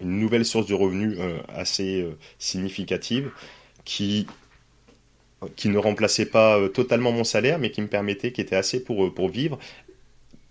[0.00, 2.06] une nouvelle source de revenus assez
[2.38, 3.30] significative
[3.84, 4.26] qui
[5.56, 9.12] qui ne remplaçait pas totalement mon salaire, mais qui me permettait, qui était assez pour,
[9.12, 9.58] pour vivre,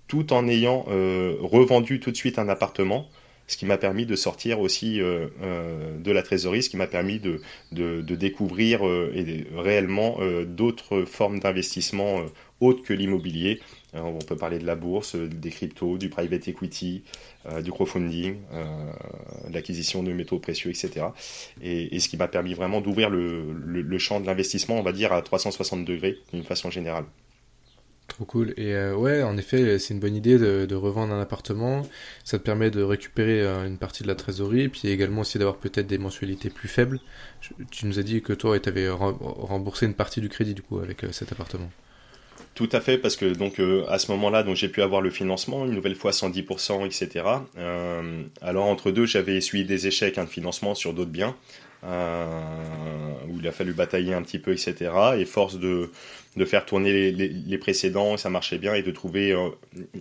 [0.07, 3.07] tout en ayant revendu tout de suite un appartement
[3.49, 6.87] ce qui m'a permis de sortir aussi euh, euh, de la trésorerie, ce qui m'a
[6.87, 7.41] permis de,
[8.01, 9.11] découvrir euh,
[9.55, 12.21] réellement d'autres formes d'investissement
[12.59, 13.59] autres que l'immobilier.
[13.93, 17.03] on peut parler de la bourse, des cryptos, du private equity,
[17.63, 18.35] du crowdfunding,
[19.51, 21.07] l'acquisition de métaux précieux, etc.
[21.61, 25.21] Et, ce qui m'a permis vraiment d'ouvrir le champ de l'investissement, on va dire, à
[25.21, 27.05] 360 degrés d'une façon générale.
[28.09, 28.53] Trop cool.
[28.57, 31.83] Et euh, ouais, en effet, c'est une bonne idée de, revendre un appartement.
[32.23, 35.57] Ça te permet de récupérer euh, une partie de la trésorerie, puis également aussi d'avoir
[35.57, 36.99] peut-être des mensualités plus faibles.
[37.71, 40.79] tu nous as dit que toi, tu avais remboursé une partie du crédit du coup
[40.79, 41.69] avec euh, cet appartement.
[42.55, 45.65] Tout à fait, parce que donc à ce moment-là, donc j'ai pu avoir le financement
[45.65, 47.25] une nouvelle fois 110%, etc.
[48.41, 51.35] alors entre deux, j'avais essuyé des échecs hein, de financement sur d'autres biens.
[51.83, 51.87] où
[53.39, 54.91] il a fallu batailler un petit peu, etc.
[55.17, 55.89] Et force de,
[56.39, 59.49] de faire tourner les, précédents, ça marchait bien, et de trouver euh,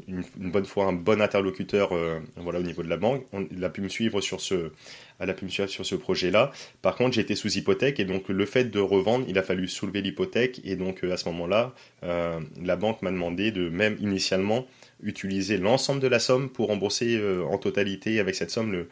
[0.07, 3.27] une, bonne fois un bon interlocuteur euh, voilà, au niveau de la banque.
[3.33, 4.71] On, il a pu me suivre sur ce,
[5.19, 6.53] elle a pu me suivre sur ce projet-là.
[6.81, 10.01] Par contre, j'étais sous hypothèque, et donc le fait de revendre, il a fallu soulever
[10.01, 14.65] l'hypothèque, et donc euh, à ce moment-là, la banque m'a demandé de même initialement
[15.03, 17.21] utiliser l'ensemble de la somme pour rembourser
[17.51, 18.89] en totalité avec cette somme le,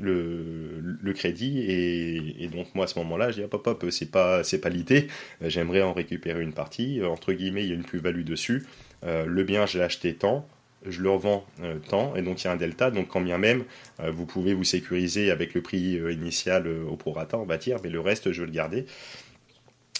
[0.00, 4.60] le, crédit et, donc moi à ce moment-là je dis hop hop c'est pas c'est
[4.60, 5.08] pas l'idée.
[5.40, 7.00] J'aimerais en récupérer une partie.
[7.02, 8.66] Entre guillemets il y a une plus-value dessus.
[9.04, 10.46] Euh, le bien j'ai acheté tant.
[10.86, 12.14] Je le revends euh, tant.
[12.14, 12.90] Et donc il y a un delta.
[12.90, 13.64] Donc quand bien même
[14.00, 17.78] euh, vous pouvez vous sécuriser avec le prix initial au prorata on va dire.
[17.82, 18.86] Mais le reste je veux le garder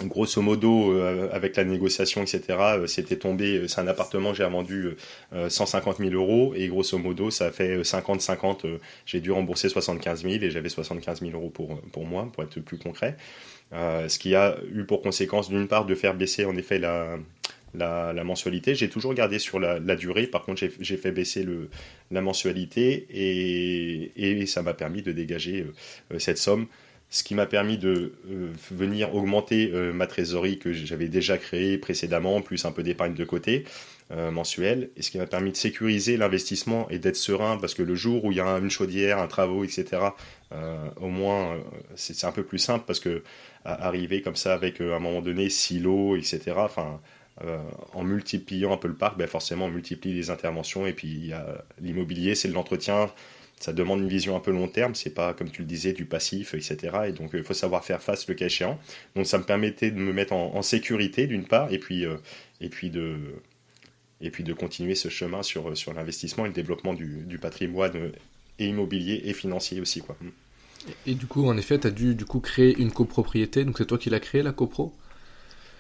[0.07, 4.45] grosso modo, euh, avec la négociation, etc., euh, c'était tombé, euh, c'est un appartement, j'ai
[4.45, 4.97] vendu
[5.33, 8.67] 150 000 euros, et grosso modo, ça fait 50-50,
[9.07, 12.61] j'ai dû rembourser 75 000, et j'avais 75 000 euros pour, pour moi, pour être
[12.61, 13.17] plus concret.
[13.73, 17.19] ce qui a eu pour conséquence, d'une part, de faire baisser, en effet, la,
[18.25, 18.75] mensualité.
[18.75, 21.47] J'ai toujours gardé sur la, durée, par contre, j'ai fait baisser
[22.11, 25.67] la mensualité, et ça m'a permis de dégager
[26.19, 26.67] cette somme
[27.11, 31.79] ce qui m'a permis de euh, venir augmenter euh, ma trésorerie que j'avais déjà créée
[31.79, 33.65] précédemment, plus un peu d'épargne de côté
[34.11, 37.83] euh, mensuelle, et ce qui m'a permis de sécuriser l'investissement et d'être serein, parce que
[37.83, 40.03] le jour où il y a une chaudière, un travaux, etc.,
[40.99, 41.59] au moins
[41.95, 43.23] c'est un peu plus simple, parce que
[43.67, 46.57] arriver comme ça avec à un moment donné silo, etc.,
[47.93, 51.33] en multipliant un peu le parc, ben forcément on multiplie les interventions et puis
[51.83, 53.11] l'immobilier, c'est l'entretien,
[53.61, 56.05] ça demande une vision un peu long terme, c'est pas comme tu le disais du
[56.05, 56.77] passif, etc.
[57.09, 58.79] Et donc il faut savoir faire face le cas échéant.
[59.17, 62.17] Donc ça me permettait de me mettre en, sécurité d'une part, et puis, euh,
[62.61, 63.19] et, puis de,
[64.21, 67.97] et puis de continuer ce chemin sur, sur l'investissement et le développement du, du patrimoine
[67.97, 68.13] euh,
[68.59, 70.01] et immobilier et financier aussi.
[70.01, 70.17] Quoi.
[71.07, 73.87] Et, du coup, en effet, tu as dû du coup créer une copropriété, donc c'est
[73.87, 74.93] toi qui l'as créé la copro?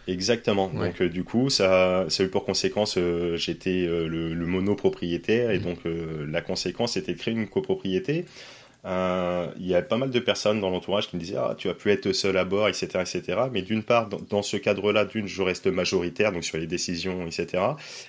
[0.09, 0.69] Exactement.
[0.69, 4.47] Donc euh, du coup, ça, ça a eu pour conséquence, euh, j'étais euh, le, le,
[4.47, 5.63] monopropriétaire et mmh.
[5.63, 8.25] donc la conséquence c'était de créer une copropriété euh,
[8.85, 11.75] il y a pas mal de personnes dans l'entourage qui me disaient ah, tu as
[11.75, 12.87] pu être seul à bord, etc.
[13.01, 13.39] etc.
[13.53, 17.63] Mais d'une part, dans, ce cadre-là, d'une, je reste majoritaire donc sur les décisions, etc.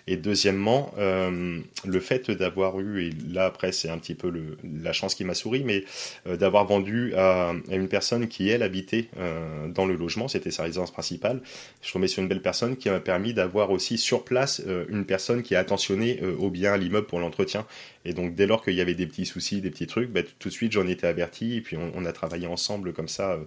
[0.08, 4.32] Et deuxièmement, euh, le fait d'avoir eu, et là après c'est un petit peu
[4.63, 5.84] la chance qui m'a souri, mais
[6.27, 9.10] euh, d'avoir vendu à, une personne qui, elle, habitait
[9.69, 11.41] dans le logement, c'était sa résidence principale.
[11.82, 15.43] Je tombais sur une belle personne qui m'a permis d'avoir aussi sur place une personne
[15.43, 17.65] qui a attentionné au bien, à l'immeuble pour l'entretien.
[18.05, 20.49] Et donc dès lors qu'il y avait des petits soucis, des petits trucs, bah, tout
[20.49, 23.43] de suite j'en étais averti et puis on, a travaillé ensemble comme ça euh,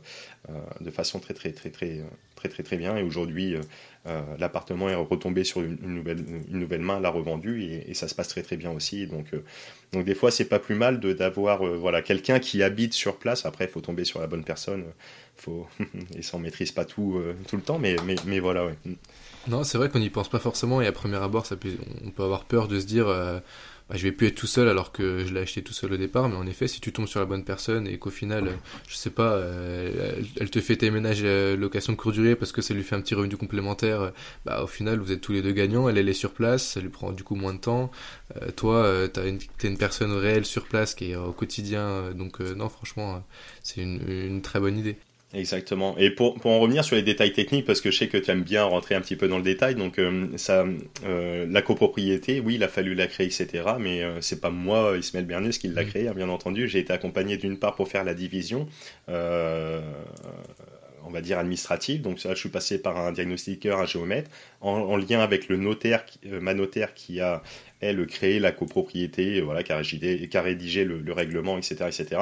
[0.51, 2.01] euh, de façon très très très très
[2.37, 2.97] très très très, bien.
[2.97, 3.57] Et aujourd'hui
[4.07, 8.15] euh, l'appartement est retombé sur une, nouvelle une nouvelle main, l'a revendu et, ça se
[8.15, 9.07] passe très très bien aussi.
[9.07, 9.27] Donc
[9.93, 13.47] donc des fois c'est pas plus mal de d'avoir voilà quelqu'un qui habite sur place.
[13.47, 14.85] Après faut tomber sur la bonne personne.
[15.37, 15.67] Faut
[16.17, 18.77] et ça on maîtrise pas tout tout le temps, mais mais mais voilà ouais.
[19.49, 21.73] Non, c'est vrai qu'on n'y pense pas forcément et à premier abord, ça peut,
[22.05, 23.09] on peut avoir peur de se dire
[23.93, 25.97] bah, je vais plus être tout seul alors que je l'ai acheté tout seul au
[25.99, 26.27] départ.
[26.31, 28.49] Mais en effet, si tu tombes sur la bonne personne et qu'au final,
[28.89, 29.39] je sais pas,
[30.41, 33.03] elle, te fait tes ménages location de courte durée parce que ça lui fait un
[33.03, 34.13] petit revenu complémentaire,
[34.47, 35.91] bah au final, vous êtes tous les deux gagnants.
[35.91, 37.91] Elle, elle est sur place, ça lui prend du coup moins de temps.
[38.57, 42.13] toi, tu une, es une personne réelle sur place qui est au quotidien.
[42.13, 43.23] donc non, franchement,
[43.63, 44.97] c'est une, une très bonne idée.
[45.35, 45.97] Exactement.
[45.97, 48.31] Et pour, pour en revenir sur les détails techniques, parce que je sais que tu
[48.31, 50.67] aimes bien rentrer un petit peu dans le détail, donc euh, ça,
[51.07, 53.65] euh, la copropriété, oui, il a fallu la créer, etc.
[53.79, 55.87] Mais euh, c'est pas moi, Ismaël Bernus, qui l'a mmh.
[55.87, 56.69] créé, hein, bien entendu.
[56.69, 58.69] J'ai été accompagné d'une part pour faire la division,
[61.05, 62.03] on va dire administrative.
[62.03, 66.05] Donc ça, je suis passé par un diagnostiqueur, un géomètre, en, lien avec le notaire,
[66.27, 67.43] ma notaire qui a
[67.81, 71.75] elle créé la copropriété, voilà, qui a rédigé, qui a rédigé le, le, règlement, etc.,
[71.89, 72.21] etc.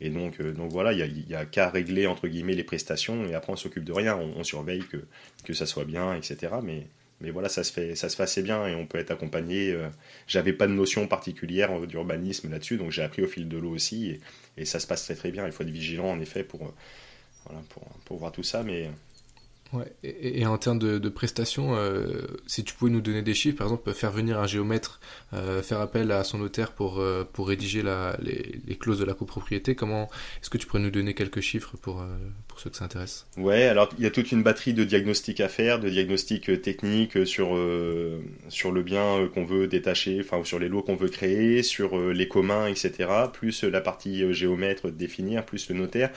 [0.00, 3.34] Et donc, euh, donc voilà, il n'y a, qu'à régler entre guillemets les prestations et
[3.34, 4.98] après on s'occupe de rien, on, surveille que,
[5.44, 6.54] que ça soit bien, etc.
[6.62, 6.86] Mais,
[7.20, 9.72] mais voilà, ça se, fait, ça se fait assez bien et on peut être accompagné.
[9.72, 9.88] Euh,
[10.26, 13.70] j'avais pas de notion particulière euh, d'urbanisme là-dessus, donc j'ai appris au fil de l'eau
[13.70, 14.20] aussi et,
[14.58, 15.46] et, ça se passe très très bien.
[15.46, 16.74] Il faut être vigilant en effet pour,
[17.46, 18.90] voilà, pour, pour voir tout ça, mais
[19.72, 23.66] Ouais, et, en termes de, prestations, euh, si tu pouvais nous donner des chiffres, par
[23.66, 25.00] exemple, faire venir un géomètre,
[25.34, 29.14] euh, faire appel à son notaire pour, euh, pour rédiger la, les, clauses de la
[29.14, 30.08] copropriété, comment
[30.40, 32.04] est-ce que tu pourrais nous donner quelques chiffres pour,
[32.46, 33.26] pour ceux que ça intéresse?
[33.36, 37.26] Ouais, alors il y a toute une batterie de diagnostics à faire, de diagnostics techniques
[37.26, 37.58] sur,
[38.48, 42.28] sur le bien qu'on veut détacher, enfin sur les lots qu'on veut créer, sur les
[42.28, 46.10] communs, etc., plus la partie géomètre définir, plus le notaire.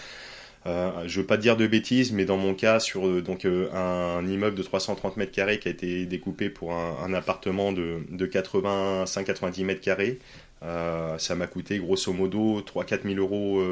[0.65, 3.71] Euh, je veux pas dire de bêtises, mais dans mon cas, sur euh, donc euh,
[3.71, 8.27] un, immeuble de 330 mètres carrés qui a été découpé pour un, appartement de, de
[8.27, 10.19] 85-90 mètres carrés,
[10.61, 13.63] ça m'a coûté grosso modo 3-4 000 euros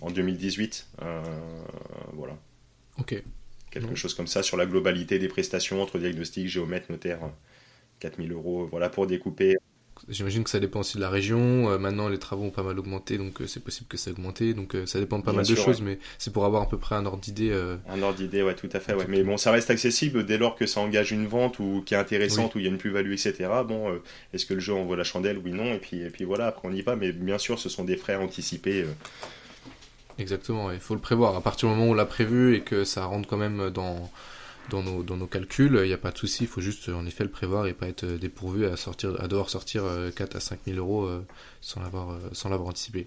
[0.00, 0.88] en 2018.
[2.12, 2.36] voilà.
[2.98, 3.22] Ok.
[3.70, 7.18] Quelque chose comme ça sur la globalité des prestations entre diagnostic, géomètre, notaire.
[8.00, 9.56] 4 000 euros voilà, pour découper
[10.08, 11.70] J'imagine que ça dépend aussi de la région.
[11.70, 14.12] Euh, maintenant, les travaux ont pas mal augmenté, donc euh, c'est possible que ça ait
[14.12, 14.52] augmenté.
[14.54, 16.78] Donc euh, ça dépend de pas mal de choses, mais c'est pour avoir à peu
[16.78, 17.52] près un ordre d'idée.
[17.88, 18.94] Un ordre d'idée, ouais, tout à fait.
[18.94, 19.06] Ouais.
[19.08, 21.98] Mais bon, ça reste accessible dès lors que ça engage une vente ou qui est
[21.98, 23.48] intéressante, où il y a une plus-value, etc.
[23.66, 24.00] Bon,
[24.32, 25.38] est-ce que le jeu en vaut la chandelle?
[25.38, 25.72] Oui, non.
[25.72, 26.96] Et puis, et puis voilà, après on y va.
[26.96, 28.86] Mais bien sûr, ce sont des frais anticipés.
[30.18, 31.36] Exactement, il faut le prévoir.
[31.36, 34.10] À partir du moment où on l'a prévu et que ça rentre quand même dans
[34.70, 37.04] dans nos, dans nos calculs, il n'y a pas de souci, il faut juste en
[37.06, 39.84] effet le prévoir et pas être dépourvu à, sortir, à devoir sortir
[40.16, 41.20] 4 euh, à 5 000 euros euh,
[41.60, 43.06] sans l'avoir, euh, sans l'avoir anticipé.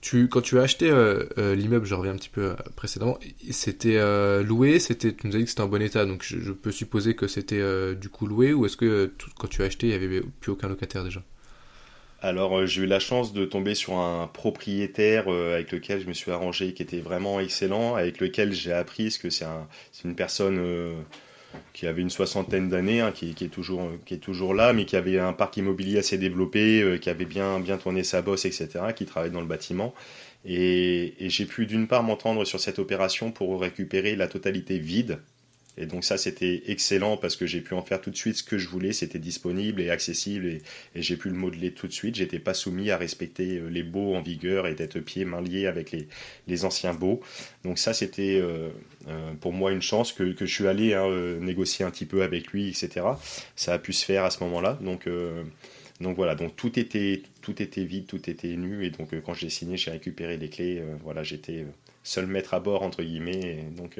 [0.00, 0.92] Tu, quand tu as acheté
[1.38, 3.18] l'immeuble, je reviens un petit peu précédemment,
[3.50, 3.98] c'était
[4.42, 7.16] loué, c'était, tu nous as dit que c'était en bon état, donc je, peux supposer
[7.16, 10.20] que c'était du coup loué, ou est-ce que quand tu as acheté, il n'y avait
[10.40, 11.22] plus aucun locataire déjà?
[12.24, 16.06] Alors euh, j'ai eu la chance de tomber sur un propriétaire euh, avec lequel je
[16.06, 19.44] me suis arrangé qui était vraiment excellent, avec lequel j'ai appris ce que c'est
[20.04, 20.94] une personne euh,
[21.74, 25.58] qui avait une soixantaine d'années, hein, qui, est toujours, là, mais qui avait un parc
[25.58, 29.46] immobilier assez développé, qui avait bien, bien tourné sa bosse, etc., qui travaille dans le
[29.46, 29.94] bâtiment.
[30.46, 35.20] et j'ai pu d'une part m'entendre sur cette opération pour récupérer la totalité vide
[35.76, 38.42] et donc ça, c'était excellent parce que j'ai pu en faire tout de suite ce
[38.44, 38.92] que je voulais.
[38.92, 40.62] C'était disponible et accessible et,
[40.94, 42.14] j'ai pu le modeler tout de suite.
[42.14, 45.66] J'étais pas soumis à respecter euh, les baux en vigueur et d'être pieds mains liés
[45.66, 46.06] avec les,
[46.46, 47.20] les anciens baux.
[47.64, 48.68] Donc ça, c'était euh,
[49.08, 51.08] euh, pour moi une chance que, que je suis allé hein,
[51.40, 53.06] négocier un petit peu avec lui, etc.
[53.56, 54.78] Ça a pu se faire à ce moment-là.
[54.80, 55.08] Donc
[56.00, 59.48] donc voilà, donc tout était tout était vide, tout était nu et donc quand j'ai
[59.50, 60.82] signé, j'ai récupéré les clés.
[61.02, 61.66] voilà, j'étais
[62.02, 63.40] seul maître à bord entre guillemets.
[63.40, 63.98] Et donc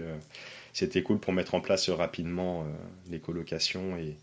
[0.74, 2.64] c'était cool pour mettre en place rapidement euh,
[3.10, 4.16] les colocations et,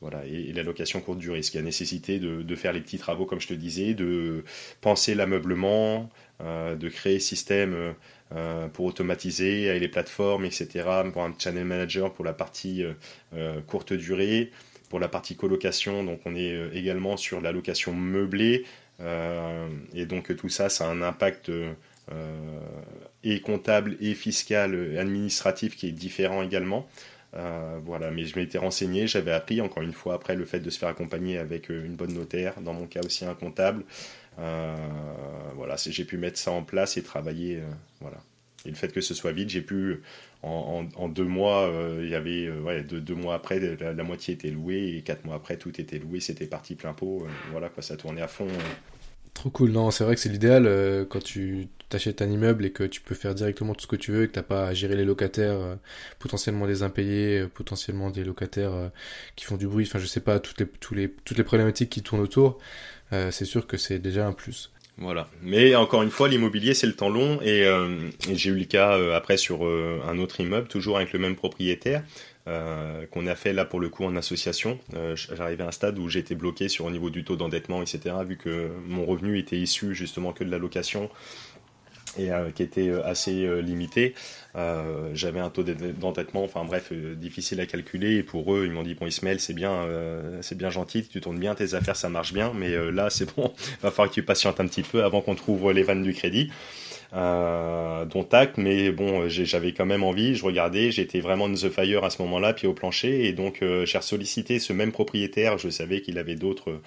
[0.00, 3.24] voilà, et, la location courte durée, ce qui a nécessité de, faire les petits travaux,
[3.24, 4.44] comme je te disais, de
[4.80, 6.08] penser l'ameublement,
[6.42, 7.94] euh, de créer système
[8.32, 12.84] euh, pour automatiser les plateformes, etc., pour un channel manager pour la partie
[13.66, 14.52] courte durée,
[14.88, 18.64] pour la partie colocation, donc on est également sur la location meublée,
[19.00, 21.50] et donc tout ça, ça a un impact
[23.22, 26.88] et comptable et fiscal et administratif qui est différent également.
[27.34, 30.68] Euh, voilà, mais je m'étais renseigné, j'avais appris encore une fois après le fait de
[30.68, 33.84] se faire accompagner avec euh, une bonne notaire, dans mon cas aussi un comptable.
[34.36, 37.60] voilà, j'ai pu mettre ça en place et travailler.
[38.00, 38.18] voilà.
[38.66, 40.02] Et le fait que ce soit vide, j'ai pu
[40.42, 41.70] en, deux mois,
[42.00, 42.48] il y avait
[42.82, 46.46] deux, mois après, la, moitié était louée et quatre mois après, tout était loué, c'était
[46.46, 47.26] parti plein pot.
[47.50, 48.48] voilà, quoi, ça tournait à fond.
[49.34, 52.84] Trop cool, non, c'est vrai que c'est l'idéal quand tu t'achètes un immeuble et que
[52.84, 54.96] tu peux faire directement tout ce que tu veux et que t'as pas à gérer
[54.96, 55.74] les locataires, euh,
[56.18, 58.88] potentiellement des impayés, euh, potentiellement des locataires euh,
[59.36, 62.22] qui font du bruit, enfin je sais pas, toutes les, toutes les problématiques qui tournent
[62.22, 62.58] autour,
[63.10, 64.70] c'est sûr que c'est déjà un plus.
[64.96, 65.28] Voilà.
[65.42, 67.40] Mais encore une fois, l'immobilier, c'est le temps long.
[67.42, 67.68] Et,
[68.32, 72.04] j'ai eu le cas après sur un autre immeuble, toujours avec le même propriétaire.
[73.10, 74.78] Qu'on a fait là pour le coup en association.
[75.14, 78.14] J'arrivais à un stade où j'étais bloqué sur au niveau du taux d'endettement, etc.
[78.26, 81.10] Vu que mon revenu était issu justement que de la location
[82.18, 84.14] et euh, qui était euh, assez euh, limité.
[85.14, 88.16] J'avais un taux d'endettement, enfin bref, difficile à calculer.
[88.16, 89.86] Et pour eux, ils m'ont dit bon Ismaël, c'est bien,
[90.42, 93.54] c'est bien gentil, tu tournes bien tes affaires, ça marche bien, mais là c'est bon,
[93.82, 96.50] va falloir que tu patientes un petit peu avant qu'on trouve les vannes du crédit.
[97.12, 102.04] Euh, dont tac, mais bon, j'avais quand même envie, je regardais, j'étais vraiment the fire
[102.04, 106.02] à ce moment-là, pied au plancher, et donc j'ai sollicité ce même propriétaire, je savais
[106.02, 106.80] qu'il avait d'autres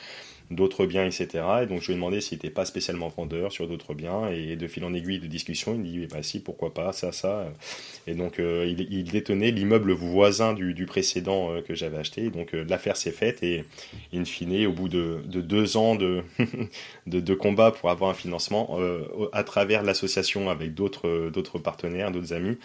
[0.51, 1.27] d'autres biens, etc.
[1.63, 4.29] Et donc je lui ai demandé s'il n'était pas spécialement vendeur sur d'autres biens.
[4.29, 7.11] Et de fil en aiguille de discussion, il me dit, bah si, pourquoi pas, ça,
[7.11, 7.51] ça.
[8.07, 12.29] Et donc euh, il, détenait l'immeuble voisin du, précédent euh, que j'avais acheté.
[12.29, 13.63] donc euh, l'affaire s'est faite et
[14.13, 16.23] in fine, au bout de, deux ans de,
[17.07, 18.77] de, combat pour avoir un financement,
[19.31, 22.57] à travers l'association avec d'autres partenaires, d'autres amis,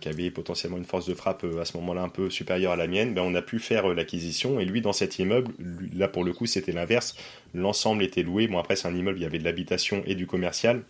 [0.00, 2.76] qui avait potentiellement une force de frappe euh, à ce moment-là un peu supérieure à
[2.76, 4.60] la mienne, ben, on a pu faire euh, l'acquisition.
[4.60, 5.52] Et lui, dans cet immeuble,
[5.94, 7.16] là pour le coup, c'était l'inverse.
[7.54, 8.46] L'ensemble était loué.
[8.46, 10.82] Bon, après, c'est un immeuble, il y avait de l'habitation et du commercial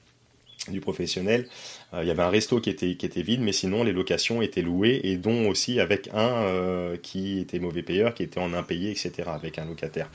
[0.71, 1.47] du professionnel.
[1.93, 4.63] il y avait un resto qui était, qui était vide, mais sinon les locations étaient
[4.63, 9.25] louées et dont aussi avec un qui était mauvais payeur, qui était en impayé, etc.,
[9.27, 10.09] avec un locataire.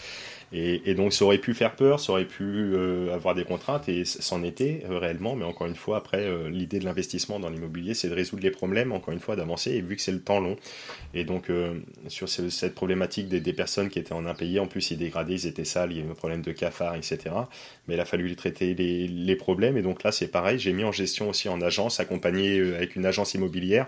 [0.52, 4.04] Et, donc ça aurait pu faire peur, ça aurait pu euh, avoir des contraintes, et
[4.04, 7.94] c'en était euh, réellement, mais encore une fois, après, euh, l'idée de l'investissement dans l'immobilier,
[7.94, 10.40] c'est de résoudre les problèmes, encore une fois, d'avancer, et vu que c'est le temps
[10.40, 10.56] long,
[11.14, 11.52] et donc
[12.08, 15.66] sur cette problématique des, personnes qui étaient en impayé, en plus ils dégradaient, ils étaient
[15.66, 17.36] sales, il y avait un problème de cafard, etc.
[17.88, 20.84] Mais il a fallu traiter les, les problèmes, et donc là c'est pareil, j'ai mis
[20.84, 23.88] en gestion aussi en agence, accompagné avec une agence immobilière,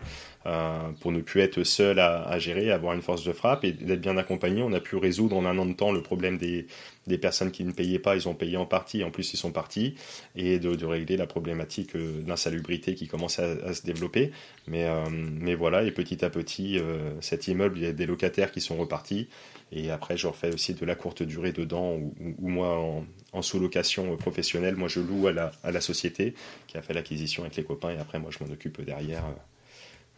[0.99, 4.01] pour ne plus être seul à, à gérer, avoir une force de frappe, et d'être
[4.01, 6.67] bien accompagné, on a pu résoudre en un an de temps le problème des
[7.07, 9.51] des, personnes qui ne payaient pas, ils ont payé en partie, en plus ils sont
[9.51, 9.95] partis,
[10.35, 14.31] et de, régler la problématique euh, d'insalubrité qui commence à, se développer.
[14.67, 18.05] Mais, euh, mais voilà, et petit à petit, euh, cet immeuble, il y a des
[18.05, 19.29] locataires qui sont repartis,
[19.71, 24.75] et après je refais aussi de la courte durée dedans, ou, moi en, sous-location professionnelle,
[24.75, 26.33] moi je loue à la, à la société
[26.67, 29.23] qui a fait l'acquisition avec les copains, et après moi je m'en occupe derrière.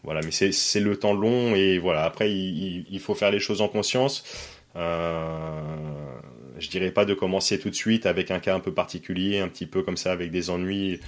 [0.03, 2.03] Voilà, mais c'est le temps long et voilà.
[2.03, 4.23] Après, il, faut faire les choses en conscience.
[4.75, 5.61] Euh,
[6.59, 9.47] je dirais pas de commencer tout de suite avec un cas un peu particulier, un
[9.47, 10.99] petit peu comme ça, avec des ennuis.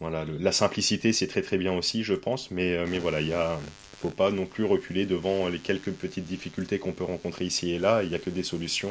[0.00, 3.28] Voilà, la simplicité, c'est très très bien aussi, je pense, mais, euh, mais voilà, il
[3.28, 3.58] y a,
[4.00, 7.78] faut pas non plus reculer devant les quelques petites difficultés qu'on peut rencontrer ici et
[7.78, 8.02] là.
[8.02, 8.90] Il n'y a que des solutions.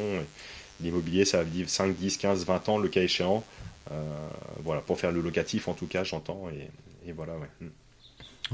[0.80, 3.44] L'immobilier, ça va vivre 5, 10, 15, 20 ans, le cas échéant.
[3.90, 4.28] Euh,
[4.62, 6.48] voilà, pour faire le locatif, en tout cas, j'entends.
[7.06, 7.68] Et, voilà, ouais.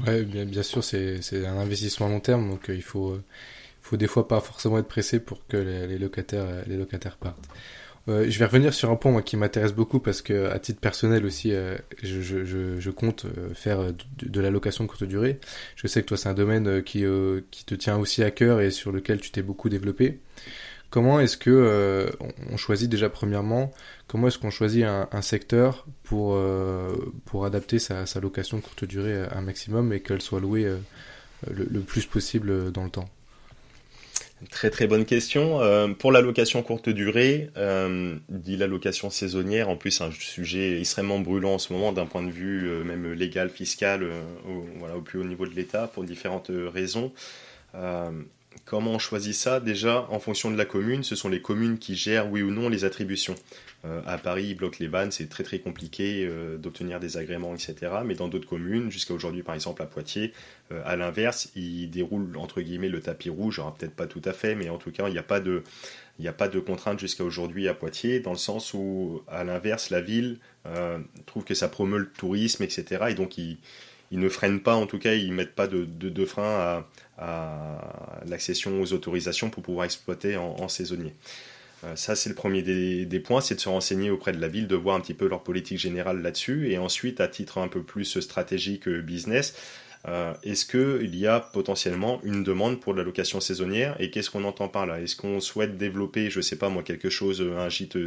[0.05, 3.17] Ouais, bien, bien sûr, c'est un investissement à long terme, donc il faut
[3.87, 7.47] faut des fois pas forcément être pressé pour que les, locataires, euh, les locataires partent.
[8.09, 10.79] Euh, je vais revenir sur un point moi, qui m'intéresse beaucoup parce que à titre
[10.79, 15.39] personnel aussi, euh, je, je, je, compte faire de, la location courte durée.
[15.75, 17.03] Je sais que toi c'est un domaine qui,
[17.51, 20.19] qui te tient aussi à cœur et sur lequel tu t'es beaucoup développé.
[20.89, 22.09] Comment est-ce que
[22.49, 23.73] on choisit déjà premièrement
[24.07, 26.39] comment est-ce qu'on choisit un, secteur pour
[27.25, 30.63] pour adapter sa, location courte durée un maximum et qu'elle soit louée
[31.49, 33.09] le, le plus possible dans le temps?
[34.51, 35.61] Très très bonne question.
[35.61, 40.79] Euh, pour la location courte durée, euh, dit la location saisonnière, en plus un sujet
[40.79, 44.21] extrêmement brûlant en ce moment d'un point de vue euh, même légal, fiscal, euh,
[44.95, 47.11] au plus haut niveau de l'État pour différentes raisons.
[48.65, 51.95] Comment on choisit ça Déjà, en fonction de la commune, ce sont les communes qui
[51.95, 53.35] gèrent oui ou non les attributions.
[53.85, 57.53] Euh, à Paris, ils bloquent les vannes, c'est très très compliqué euh, d'obtenir des agréments,
[57.53, 57.75] etc.
[58.05, 60.33] Mais dans d'autres communes, jusqu'à aujourd'hui par exemple à Poitiers,
[60.71, 64.33] euh, à l'inverse, ils déroulent entre guillemets le tapis rouge, alors peut-être pas tout à
[64.33, 65.63] fait, mais en tout cas il n'y a pas de
[66.19, 70.39] il de contrainte jusqu'à aujourd'hui à Poitiers, dans le sens où, à l'inverse, la ville
[71.27, 73.05] trouve que ça promeut le tourisme, etc.
[73.09, 73.59] Et donc, ils,
[74.11, 76.87] ne freinent pas, en tout cas, ils ne mettent pas de, de, frein à,
[78.25, 81.13] l'accession aux autorisations pour pouvoir exploiter en saisonnier.
[81.83, 84.67] Euh, ça, c'est le premier des, points, c'est de se renseigner auprès de la ville,
[84.67, 86.71] de voir un petit peu leur politique générale là-dessus.
[86.71, 89.55] Et ensuite, à titre un peu plus stratégique euh, business,
[90.07, 93.95] euh, est-ce qu'il y a potentiellement une demande pour la location saisonnière?
[93.99, 94.99] Et qu'est-ce qu'on entend par là?
[95.01, 97.97] Est-ce qu'on souhaite développer, je ne sais pas moi, quelque chose, un gîte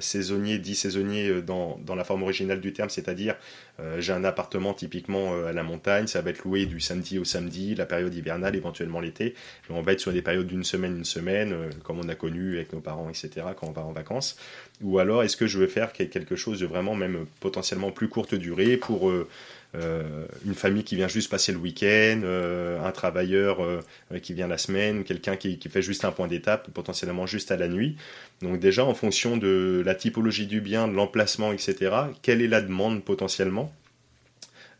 [0.00, 3.36] saisonnier, dit saisonnier euh, dans, dans, la forme originale du terme, c'est-à-dire
[3.80, 7.24] euh, j'ai un appartement typiquement à la montagne, ça va être loué du samedi au
[7.24, 9.34] samedi, la période hivernale, éventuellement l'été.
[9.70, 12.72] On va être sur des périodes d'une semaine, une semaine, comme on a connu avec
[12.72, 14.36] nos parents, etc., quand on va en vacances.
[14.82, 18.34] Ou alors est-ce que je veux faire quelque chose de vraiment même potentiellement plus courte
[18.34, 19.28] durée pour euh,
[19.74, 23.80] une famille qui vient juste passer le week-end, euh, un travailleur euh,
[24.20, 27.68] qui vient la semaine, quelqu'un qui, fait juste un point d'étape, potentiellement juste à la
[27.68, 27.96] nuit.
[28.42, 32.60] Donc déjà, en fonction de la typologie du bien, de l'emplacement, etc., quelle est la
[32.60, 33.72] demande potentiellement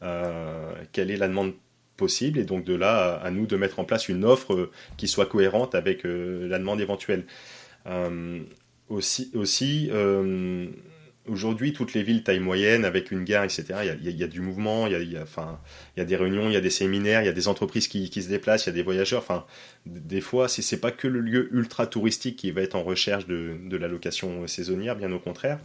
[0.00, 1.53] Quelle est la demande
[1.96, 5.26] possible et donc de là à, nous de mettre en place une offre qui soit
[5.26, 7.26] cohérente avec la demande éventuelle.
[8.88, 9.91] aussi, aussi
[11.29, 13.64] aujourd'hui, toutes les villes taille moyenne, avec une gare, etc.,
[14.03, 17.23] il y a, du mouvement, il y a, des réunions, il y a des séminaires,
[17.23, 19.47] il y a des entreprises qui, se déplacent, il y a des voyageurs.
[19.87, 23.27] Des fois, ce n'est pas que le lieu ultra touristique qui va être en recherche
[23.27, 25.59] de la location saisonnière, bien au contraire.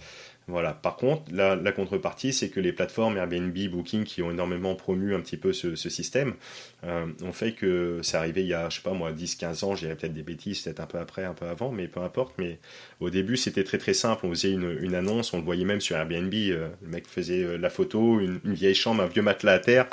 [0.47, 0.73] Voilà.
[0.73, 5.19] Par contre, la, contrepartie, c'est que les plateformes Airbnb, Booking, qui ont énormément promu un
[5.19, 6.35] petit peu ce, système,
[6.83, 9.75] euh, ont fait que c'est arrivé il y a, je sais pas moi, 10-15 ans,
[9.75, 12.35] j'irais peut-être des bêtises, peut-être un peu après, un peu avant, mais peu importe.
[12.37, 12.59] Mais
[12.99, 14.27] au début, c'était très très simple.
[14.27, 16.33] On faisait une, annonce, on le voyait même sur Airbnb.
[16.33, 19.87] Euh, le mec faisait euh, la photo, une, vieille chambre, un vieux matelas à terre,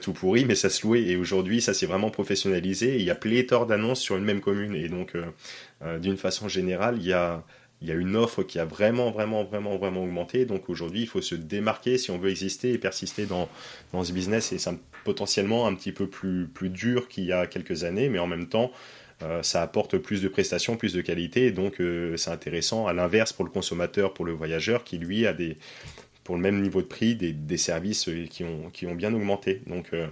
[0.00, 1.02] tout pourri, mais ça se louait.
[1.02, 2.96] Et aujourd'hui, ça s'est vraiment professionnalisé.
[2.96, 4.74] il y a pléthore d'annonces sur une même commune.
[4.74, 5.12] Et donc,
[6.00, 7.44] d'une façon générale, il y a
[7.82, 10.44] il y a une offre qui a vraiment, vraiment, vraiment, vraiment augmenté.
[10.44, 13.48] Donc aujourd'hui, il faut se démarquer si on veut exister et persister dans,
[14.04, 14.52] ce business.
[14.52, 14.70] Et c'est
[15.04, 18.70] potentiellement un petit peu plus, dur qu'il y a quelques années, mais en même temps,
[19.22, 21.46] euh, ça apporte plus de prestations, plus de qualité.
[21.46, 25.26] Et donc, euh, c'est intéressant à l'inverse pour le consommateur, pour le voyageur, qui lui
[25.26, 25.56] a des,
[26.24, 29.62] pour le même niveau de prix, des, services qui ont, qui ont bien augmenté.
[29.66, 30.06] Donc, euh,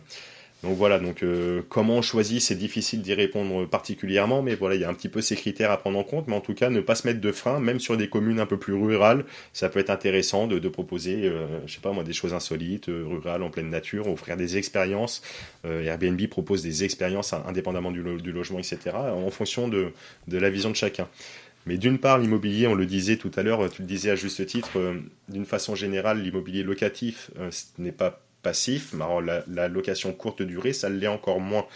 [0.65, 4.81] donc voilà, donc euh, comment on choisit, c'est difficile d'y répondre particulièrement, mais voilà, il
[4.81, 6.69] y a un petit peu ces critères à prendre en compte, mais en tout cas,
[6.69, 9.69] ne pas se mettre de frein, même sur des communes un peu plus rurales, ça
[9.69, 13.45] peut être intéressant de, proposer, euh, je sais pas moi, des choses insolites, euh, rurales,
[13.45, 15.23] en pleine nature, offrir des expériences.
[15.65, 19.93] Airbnb propose des expériences indépendamment du, logement, etc., en fonction de,
[20.27, 21.09] de la vision de chacun.
[21.67, 24.45] Mais d'une part, l'immobilier, on le disait tout à l'heure, tu le disais à juste
[24.47, 24.79] titre,
[25.29, 28.95] d'une façon générale, l'immobilier locatif, ce n'est pas passif.
[29.49, 31.67] la, location courte durée, ça l'est encore moins.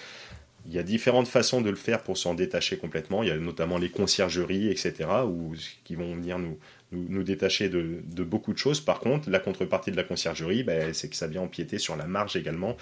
[0.66, 3.22] Il y a différentes façons de le faire pour s'en détacher complètement.
[3.22, 6.56] Il y a notamment les conciergeries, etc., où, qui vont venir nous,
[6.92, 8.80] nous, détacher de, beaucoup de choses.
[8.80, 12.06] Par contre, la contrepartie de la conciergerie, ben, c'est que ça vient empiéter sur la
[12.06, 12.76] marge également.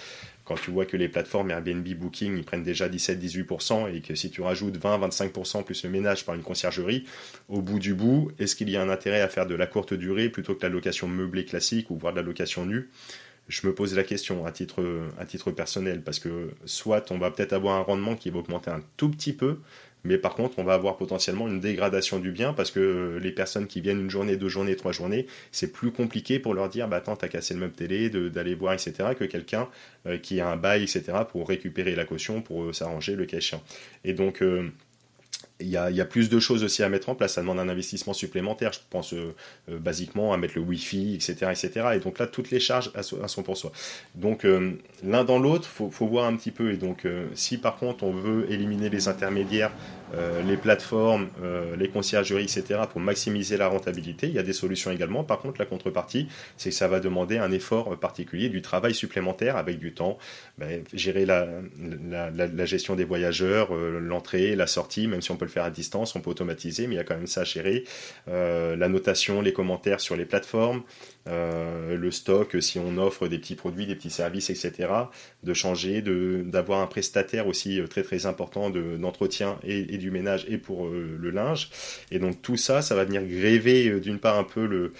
[0.44, 4.30] Quand tu vois que les plateformes Airbnb, Booking, ils prennent déjà 17-18%, et que si
[4.30, 7.04] tu rajoutes 20-25% plus le ménage par une conciergerie,
[7.48, 9.94] au bout du bout, est-ce qu'il y a un intérêt à faire de la courte
[9.94, 12.90] durée plutôt que la location meublée classique ou voire de la location nue?
[13.48, 17.76] Je me pose la question à titre, personnel, parce que soit on va peut-être avoir
[17.76, 19.58] un rendement qui va augmenter un tout petit peu,
[20.04, 23.66] mais par contre on va avoir potentiellement une dégradation du bien, parce que les personnes
[23.66, 26.96] qui viennent une journée, deux journées, trois journées, c'est plus compliqué pour leur dire, bah
[26.96, 29.68] attends, t'as cassé le meuble télé, d'aller voir, etc., que quelqu'un
[30.06, 33.38] euh, qui a un bail, etc., pour récupérer la caution, pour euh, s'arranger le cas
[34.04, 34.42] Et donc...
[34.42, 34.70] Euh,
[35.60, 37.34] il y, a, plus de choses aussi à mettre en place.
[37.34, 38.72] Ça demande un investissement supplémentaire.
[38.72, 39.34] Je pense euh,
[39.70, 41.88] euh, basiquement à mettre le Wi-Fi, etc., etc.
[41.94, 42.90] Et donc là, toutes les charges
[43.26, 43.72] sont pour soi.
[44.14, 44.72] Donc euh,
[45.04, 46.72] l'un dans l'autre, faut, faut voir un petit peu.
[46.72, 49.72] Et donc si par contre on veut éliminer les intermédiaires,
[50.46, 51.28] les plateformes,
[51.78, 55.24] les conciergeries, etc., pour maximiser la rentabilité, il y a des solutions également.
[55.24, 59.56] Par contre, la contrepartie, c'est que ça va demander un effort particulier, du travail supplémentaire
[59.56, 60.18] avec du temps,
[60.58, 61.46] ben, gérer la,
[62.64, 66.20] gestion des voyageurs, l'entrée, la sortie, même si on peut le faire à distance, on
[66.20, 67.84] peut automatiser, mais il y a quand même ça à gérer.
[68.28, 70.82] Euh, la notation, les commentaires sur les plateformes,
[71.28, 74.88] euh, le stock, si on offre des petits produits, des petits services, etc.
[75.42, 80.58] De changer, d'avoir un prestataire aussi euh, très très important d'entretien et, du ménage et
[80.58, 81.70] pour le linge.
[82.10, 84.92] Et donc tout ça, ça va venir gréver d'une part un peu le,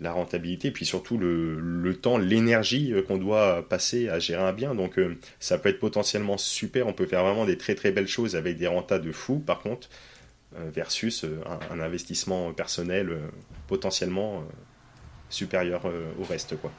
[0.00, 4.74] la rentabilité, puis surtout le, le temps, l'énergie qu'on doit passer à gérer un bien.
[4.74, 5.00] Donc
[5.40, 8.58] ça peut être potentiellement super, on peut faire vraiment des très très belles choses avec
[8.58, 9.38] des rentas de fou.
[9.38, 9.88] Par contre,
[10.58, 13.20] euh, versus euh, un, investissement personnel euh,
[13.68, 14.44] potentiellement
[15.32, 15.82] supérieur
[16.20, 16.56] au reste.
[16.60, 16.70] Quoi.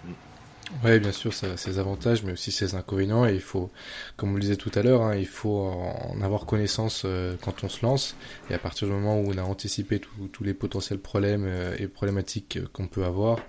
[0.84, 3.26] Oui, bien sûr, ça a ses avantages, mais aussi ses inconvénients.
[3.26, 3.70] Et il faut,
[4.16, 7.06] comme on le disait tout à l'heure, hein, il faut en avoir connaissance
[7.42, 8.16] quand on se lance.
[8.50, 10.00] Et à partir du moment où on a anticipé
[10.32, 11.48] tous les potentiels problèmes
[11.78, 13.40] et problématiques qu'on peut avoir,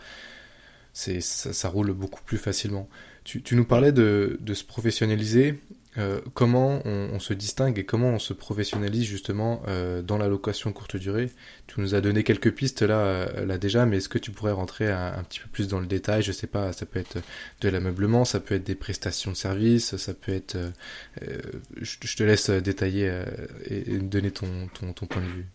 [0.93, 2.89] ça, ça, roule beaucoup plus facilement.
[3.25, 5.59] Tu, tu nous parlais de, de se professionnaliser.
[5.97, 10.73] Euh, comment on, se distingue et comment on se professionnalise justement euh, dans la location
[10.73, 11.31] courte durée?
[11.69, 14.53] Tu nous as donné quelques pistes là, euh, là déjà, mais est-ce que tu pourrais
[14.53, 16.23] rentrer un, petit peu plus dans le détail?
[16.23, 17.19] Je sais pas, ça peut être
[17.61, 20.59] de l'ameublement, ça peut être des prestations de services, ça peut être.
[21.81, 23.23] Je, te laisse détailler
[23.67, 25.47] et, donner ton, ton, ton point de vue.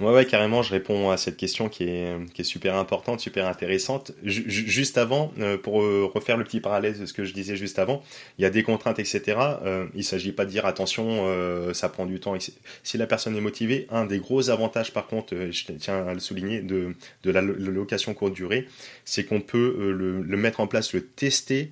[0.00, 3.46] Ouais, ouais, carrément, je réponds à cette question qui est, qui est super importante, super
[3.46, 4.10] intéressante.
[4.24, 7.78] juste avant, euh, pour euh, refaire le petit parallèle de ce que je disais juste
[7.78, 8.02] avant,
[8.38, 9.22] il y a des contraintes, etc.
[9.38, 11.22] Euh, il ne s'agit pas de dire attention,
[11.74, 12.34] ça prend du temps.
[12.82, 16.20] Si la personne est motivée, un des gros avantages, par contre, je tiens à le
[16.20, 18.66] souligner, de, la location courte durée,
[19.04, 21.70] c'est qu'on peut le, le, mettre en place, le tester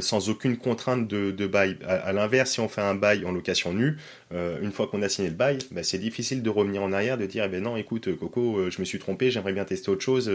[0.00, 1.76] sans aucune contrainte de, de bail.
[1.86, 3.96] À, l'inverse, si on fait un bail en location nue,
[4.34, 7.26] une fois qu'on a signé le bail, bah, c'est difficile de revenir en arrière, de
[7.26, 10.30] dire, eh ben non, écoute, Coco, je me suis trompé, j'aimerais bien tester autre chose,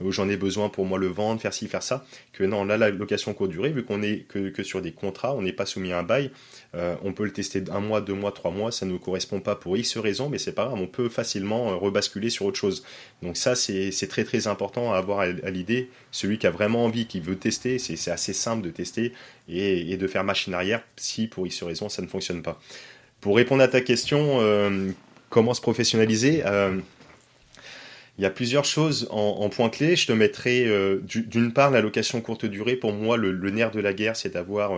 [0.00, 2.06] j'en ai besoin pour moi le vendre, faire ci, faire ça.
[2.32, 5.42] Que non, là, la location courte durée, vu qu'on est que, sur des contrats, on
[5.42, 6.30] n'est pas soumis à un bail,
[6.74, 9.76] on peut le tester un mois, deux mois, trois mois, ça ne correspond pas pour
[9.76, 12.84] X raisons, mais c'est pas grave, on peut facilement rebasculer sur autre chose.
[13.22, 15.90] Donc ça, c'est très très important à avoir à, l'idée.
[16.10, 19.12] Celui qui a vraiment envie, qui veut tester, c'est assez simple de tester
[19.48, 22.60] et, de faire machine arrière si pour X raison ça ne fonctionne pas.
[23.20, 24.90] Pour répondre à ta question, euh,
[25.28, 26.78] comment se professionnaliser euh,
[28.18, 29.96] il y a plusieurs choses en, point clé.
[29.96, 32.76] Je te mettrai euh, d'une part la location courte durée.
[32.76, 34.72] Pour moi, le, nerf de la guerre, c'est d'avoir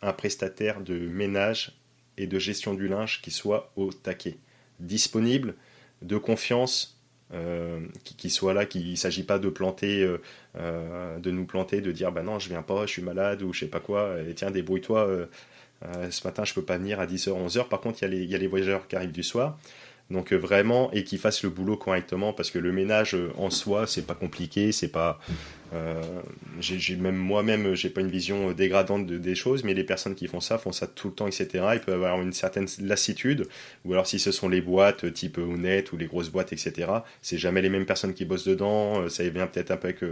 [0.00, 1.72] un prestataire de ménage
[2.16, 4.38] et de gestion du linge qui soit au taquet,
[4.80, 5.54] disponible,
[6.00, 6.98] de confiance,
[8.04, 10.10] qui, soit là, qu'il ne s'agit pas de planter,
[10.54, 13.60] de nous planter, de dire bah non, je viens pas, je suis malade ou je
[13.60, 15.28] sais pas quoi, et tiens, débrouille-toi,
[16.10, 17.68] ce matin je peux pas venir à 10h, 11h.
[17.68, 19.58] Par contre, il y, a les voyageurs qui arrivent du soir.
[20.10, 24.06] Donc vraiment, et qu'ils fassent le boulot correctement, parce que le ménage en soi, c'est
[24.06, 25.20] pas compliqué, c'est pas.
[25.74, 26.00] Euh,
[26.98, 30.40] même moi-même, j'ai pas une vision dégradante de, des choses, mais les personnes qui font
[30.40, 31.48] ça font ça tout le temps, etc.
[31.74, 33.46] Ils peuvent avoir une certaine lassitude,
[33.84, 36.90] ou alors si ce sont les boîtes type Ounet ou les grosses boîtes, etc.
[37.20, 39.10] C'est jamais les mêmes personnes qui bossent dedans.
[39.10, 40.02] Ça vient peut-être un peu avec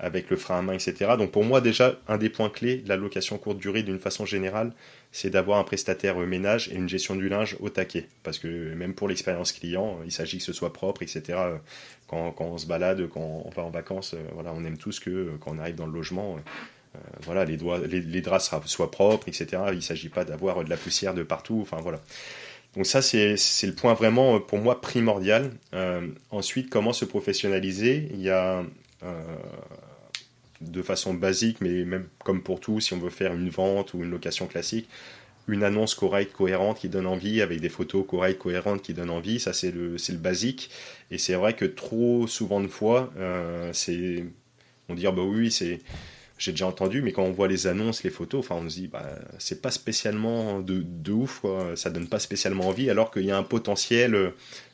[0.00, 1.12] avec le frein à main, etc.
[1.18, 4.24] Donc pour moi déjà, un des points clés de la location courte durée d'une façon
[4.24, 4.72] générale,
[5.12, 8.08] c'est d'avoir un prestataire ménage et une gestion du linge au taquet.
[8.22, 11.38] Parce que même pour l'expérience client, il s'agit que ce soit propre, etc.
[12.06, 15.00] Quand, quand, on se balade, quand on va en vacances, euh, voilà, on aime tous
[15.00, 17.56] que euh, quand on arrive dans le logement, euh, voilà, les,
[18.20, 19.62] draps soient propres, etc.
[19.68, 21.58] Il ne s'agit pas d'avoir de la poussière de partout.
[21.60, 22.00] Enfin voilà.
[22.74, 25.50] Donc ça, c'est le point vraiment pour moi primordial.
[26.30, 28.08] ensuite, comment se professionnaliser?
[28.12, 28.64] Il y a
[30.60, 34.02] de façon basique, mais même comme pour tout, si on veut faire une vente ou
[34.02, 34.88] une location classique,
[35.48, 39.40] une annonce correcte, cohérente, qui donne envie, avec des photos correctes, cohérentes, qui donnent envie,
[39.40, 40.70] ça c'est le, le basique.
[41.10, 44.24] Et c'est vrai que trop souvent de fois, euh, c'est
[44.88, 45.80] on dit ah bah oui, c'est
[46.38, 48.88] j'ai déjà entendu, mais quand on voit les annonces, les photos, enfin on se dit
[48.88, 49.06] bah
[49.38, 51.72] c'est pas spécialement de, de ouf, quoi.
[51.76, 54.32] ça donne pas spécialement envie, alors qu'il y a un potentiel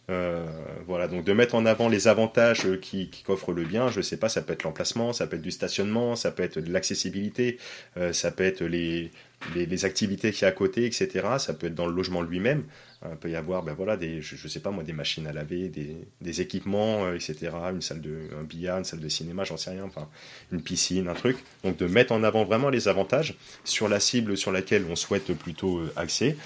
[0.08, 0.46] euh,
[0.86, 4.16] voilà, donc de mettre en avant les avantages qui, qui qu'offre le bien, je sais
[4.16, 7.58] pas, ça peut être l'emplacement, ça peut être du stationnement, ça peut être de l'accessibilité,
[7.96, 9.10] euh, ça peut être les,
[9.56, 11.26] les, activités qu'il y a à côté, etc.
[11.38, 12.64] Ça peut être dans le logement lui-même.
[13.04, 15.32] Euh, il peut y avoir, ben voilà, des, je, sais pas moi, des machines à
[15.32, 17.50] laver, des, des équipements, etc.
[17.72, 20.08] Une salle de, un billard, une salle de cinéma, j'en sais rien, enfin,
[20.52, 21.36] une piscine, un truc.
[21.64, 23.34] Donc de mettre en avant vraiment les avantages
[23.64, 26.36] sur la cible sur laquelle on souhaite plutôt axer.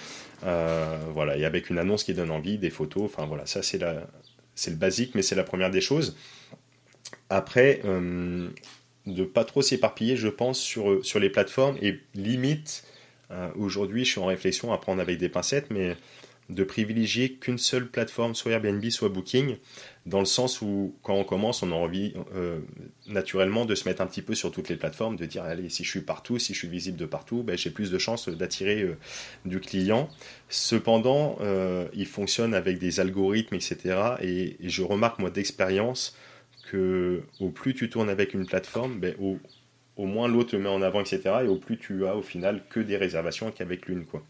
[0.44, 3.80] Euh, voilà, et avec une annonce qui donne envie, des photos, enfin voilà, ça c'est
[4.54, 6.16] c'est le basique, mais c'est la première des choses.
[7.28, 8.48] Après, euh,
[9.06, 12.84] de pas trop s'éparpiller, je pense, sur, sur les plateformes et limite,
[13.30, 15.96] euh, aujourd'hui, je suis en réflexion à prendre avec des pincettes, mais
[16.48, 19.56] de privilégier qu'une seule plateforme, soit Airbnb, soit Booking,
[20.10, 22.58] dans le sens où quand on commence, on a envie euh,
[23.06, 25.84] naturellement de se mettre un petit peu sur toutes les plateformes, de dire allez, si
[25.84, 28.82] je suis partout, si je suis visible de partout, ben, j'ai plus de chances d'attirer
[28.82, 28.96] euh,
[29.44, 30.10] du client.
[30.48, 33.76] Cependant, euh, il fonctionne avec des algorithmes, etc.
[34.20, 36.16] Et, je remarque moi d'expérience
[36.70, 39.38] que au plus tu tournes avec une plateforme, ben, au,
[40.06, 41.20] moins l'autre te met en avant, etc.
[41.44, 44.24] Et au plus tu as au final que des réservations qu'avec l'une, quoi.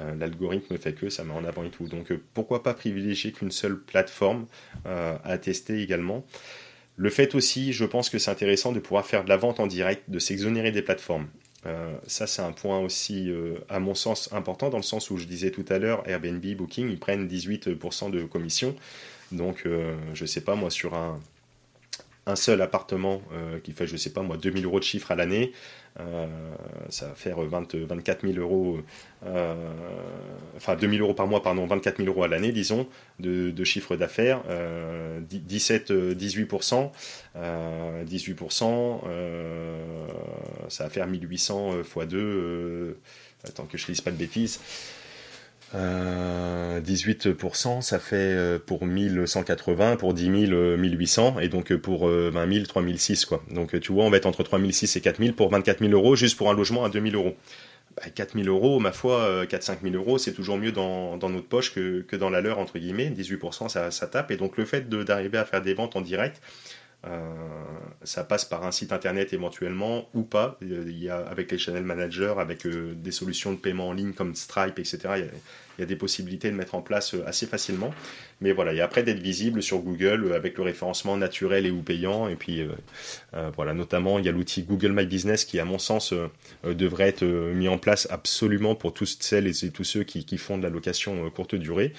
[0.00, 1.86] Euh, l'algorithme fait que ça met en avant et tout.
[1.86, 4.46] Donc euh, pourquoi pas privilégier qu'une seule plateforme
[4.86, 6.24] euh, à tester également?
[6.96, 9.66] Le fait aussi, je pense que c'est intéressant de pouvoir faire de la vente en
[9.66, 11.28] direct, de s'exonérer des plateformes.
[12.08, 13.30] ça, c'est un point aussi,
[13.68, 16.90] à mon sens, important, dans le sens où je disais tout à l'heure, Airbnb, Booking,
[16.90, 18.74] ils prennent 18% de commission.
[19.30, 21.20] Donc, je ne sais pas, moi, sur un,
[22.28, 23.22] un seul appartement
[23.64, 25.52] qui fait, je ne sais pas, moi, 2000 euros de chiffre à l'année,
[26.00, 26.26] euh,
[26.90, 28.78] ça va faire 20, 24 000 euros,
[29.26, 29.54] euh,
[30.56, 32.86] enfin 2 000 euros par mois, pardon, 24 000 euros à l'année, disons,
[33.18, 34.42] de, chiffre d'affaires,
[35.20, 36.90] 17, 18%,
[37.36, 39.00] 18%,
[40.68, 42.96] ça va faire 1800 x 2,
[43.44, 44.60] attends que je lise pas de bêtises.
[45.74, 52.08] 18%, euh, ça fait euh, pour 1180, pour 10 000, 1800, et donc euh, pour
[52.08, 53.42] 20 000, 3006, quoi.
[53.50, 56.38] Donc tu vois, on va être entre 3006 et 4000 pour 24 000 euros, juste
[56.38, 57.36] pour un logement à 2000 euros.
[58.14, 61.74] 4 bah, 000 euros, ma foi, 4-5 000 euros, c'est toujours mieux dans, notre poche
[61.74, 63.10] que, dans la leur, entre guillemets.
[63.10, 64.30] 18%, ça, ça tape.
[64.30, 66.40] Et donc le fait d'arriver à faire des ventes en direct,
[68.02, 70.58] ça passe par un site internet éventuellement ou pas.
[70.62, 74.34] Il y a, avec les channel managers, avec des solutions de paiement en ligne comme
[74.34, 74.98] Stripe, etc.
[75.16, 75.28] Il
[75.78, 77.94] y, a, des possibilités de mettre en place assez facilement.
[78.40, 82.28] Mais voilà, et après d'être visible sur Google avec le référencement naturel et ou payant.
[82.28, 82.66] Et puis
[83.54, 86.12] voilà, notamment il y a l'outil Google My Business qui, à mon sens,
[86.64, 90.58] devrait être mis en place absolument pour toutes celles et tous ceux qui, qui font
[90.58, 91.92] de la location courte durée.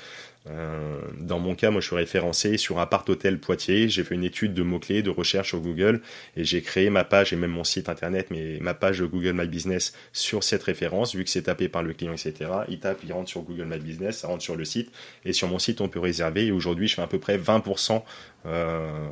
[0.48, 3.90] Euh, dans mon cas, moi, je suis référencé sur Appart Hôtel Poitiers.
[3.90, 6.02] J'ai fait une étude de mots-clés, de recherche sur Google
[6.36, 9.48] et j'ai créé ma page et même mon site internet, mais ma page Google My
[9.48, 12.52] Business sur cette référence, vu que c'est tapé par le client, etc.
[12.70, 14.92] Il tape, il rentre sur Google My Business, ça rentre sur le site
[15.26, 16.48] et sur mon site, on peut réserver.
[16.48, 18.02] Et aujourd'hui, je fais à peu près 20%
[18.46, 19.10] euh,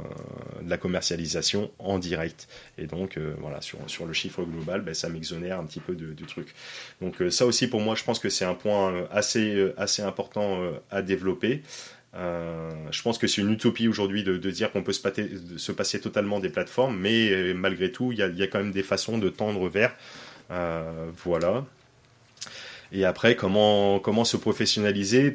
[0.61, 2.47] de la commercialisation en direct.
[2.77, 5.95] Et donc, euh, voilà, sur, sur le chiffre global, ben, ça m'exonère un petit peu
[5.95, 6.53] du truc.
[7.01, 10.59] Donc, ça aussi, pour moi, je pense que c'est un point assez, assez important
[10.91, 11.63] à développer.
[12.15, 15.01] Euh, je pense que c'est une utopie aujourd'hui de, dire qu'on peut se,
[15.57, 18.83] se, passer totalement des plateformes, mais euh, malgré tout, il y, a, quand même des
[18.83, 19.93] façons de tendre vers.
[20.51, 21.65] Euh, voilà.
[22.91, 25.33] Et après, comment, comment se professionnaliser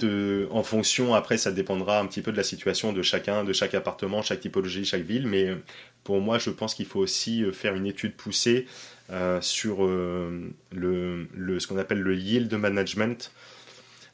[0.51, 3.75] en fonction, après, ça dépendra un petit peu de la situation de chacun, de chaque
[3.75, 5.27] appartement, chaque typologie, chaque ville.
[5.27, 5.49] Mais
[6.05, 8.67] pour moi, je pense qu'il faut aussi faire une étude poussée
[9.41, 13.31] sur le, le, ce qu'on appelle le yield management.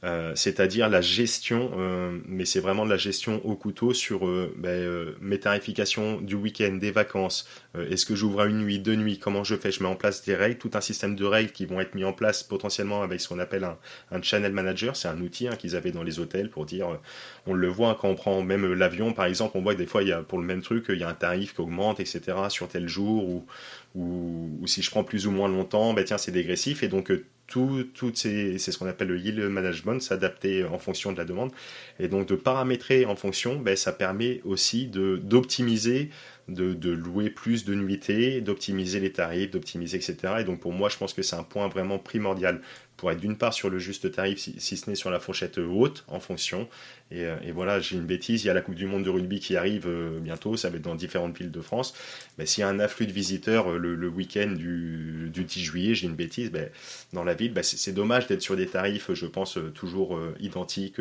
[0.05, 4.55] Euh, c'est-à-dire la gestion, euh, mais c'est vraiment de la gestion au couteau sur euh,
[4.57, 7.49] ben, mes tarifications du week-end, des vacances.
[7.77, 9.19] Est-ce que j'ouvre à une nuit, deux nuits?
[9.19, 9.73] Comment je fais?
[9.73, 12.05] Je mets en place des règles, tout un système de règles qui vont être mis
[12.05, 14.97] en place potentiellement avec ce qu'on appelle un, channel manager.
[14.97, 16.99] C'est un outil hein, qu'ils avaient dans les hôtels pour dire,
[17.47, 20.03] on le voit quand on prend même l'avion par exemple, on voit que des fois
[20.03, 22.37] il y a, pour le même truc, il y a un tarif qui augmente, etc.
[22.49, 23.47] sur tel jour ou,
[23.95, 27.13] ou, si je prends plus ou moins longtemps, ben tiens c'est dégressif et donc
[27.49, 31.51] tout, tout c'est ce qu'on appelle le yield management, s'adapter en fonction de la demande.
[31.99, 36.11] Et donc de paramétrer en fonction, ben, ça permet aussi d'optimiser,
[36.49, 40.17] de, de, louer plus de nuitées, d'optimiser les tarifs, d'optimiser, etc.
[40.41, 42.61] Et donc pour moi, je pense que c'est un point vraiment primordial
[42.99, 46.05] pour être d'une part sur le juste tarif, si, ce n'est sur la fourchette haute
[46.09, 46.69] en fonction.
[47.13, 49.39] Euh, et, voilà, j'ai une bêtise, il y a la Coupe du Monde de rugby
[49.39, 51.95] qui arrive euh, bientôt, ça va être dans différentes villes de France.
[52.37, 56.09] Mais s'il y a un afflux de visiteurs euh, le, week-end du, 10 juillet, j'ai
[56.09, 56.69] une bêtise, ben,
[57.13, 61.01] dans la ville, ben, c'est dommage d'être sur des tarifs, je pense, toujours identiques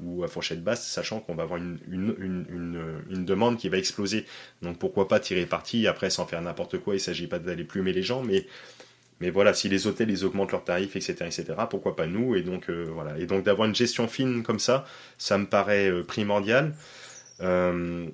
[0.00, 4.24] ou à fourchette basse, sachant qu'on va avoir une, une, demande qui va exploser.
[4.62, 7.64] Donc pourquoi pas tirer parti, après sans faire n'importe quoi, il ne s'agit pas d'aller
[7.64, 8.46] plumer les gens, mais
[9.20, 12.36] mais voilà, si les hôtels ils augmentent leurs tarifs, etc., etc., pourquoi pas nous?
[12.36, 14.84] Et donc euh, voilà, et donc d'avoir une gestion fine comme ça,
[15.18, 16.74] ça me paraît euh, primordial.
[17.40, 18.06] Euh,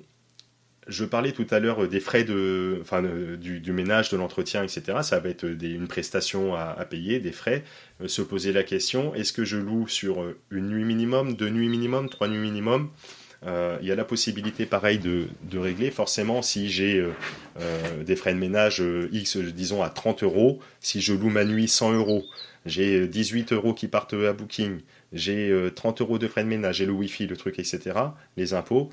[0.87, 4.97] je parlais tout à l'heure des frais de, enfin, du, ménage, de l'entretien, etc.
[5.01, 7.63] Ça va être une prestation à, payer, des frais.
[8.05, 12.09] se poser la question est-ce que je loue sur une nuit minimum, deux nuits minimum,
[12.09, 12.89] trois nuits minimum?
[13.45, 15.27] Il y a la possibilité, pareil, de,
[15.57, 15.91] régler.
[15.91, 17.11] Forcément, si j'ai euh,
[17.59, 21.67] euh, des frais de ménage X, disons, à 30 euros, si je loue ma nuit
[21.67, 22.23] 100 euros,
[22.65, 24.79] j'ai 18 euros qui partent à Booking,
[25.11, 27.91] j'ai 30 euros de frais de ménage, j'ai le Wi-Fi, le truc, etc.,
[28.37, 28.89] les impôts.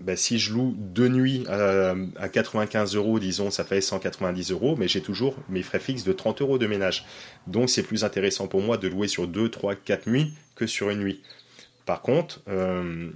[0.00, 4.86] Ben, si je loue deux nuits à, 95 euros, disons, ça fait 190 euros, mais
[4.86, 7.04] j'ai toujours mes frais fixes de 30 euros de ménage.
[7.48, 10.90] Donc c'est plus intéressant pour moi de louer sur 2, 3, 4 nuits que sur
[10.90, 11.20] une nuit.
[11.88, 13.08] Par contre, euh,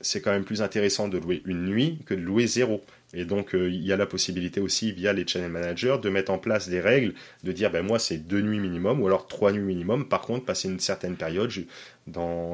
[0.00, 2.84] c'est quand même plus intéressant de louer une nuit que de louer zéro.
[3.14, 6.30] Et donc, euh, il y a la possibilité aussi, via les channel managers, de mettre
[6.30, 9.50] en place des règles, de dire, ben moi, c'est deux nuits minimum, ou alors trois
[9.50, 10.08] nuits minimum.
[10.08, 11.50] Par contre, passer une certaine période,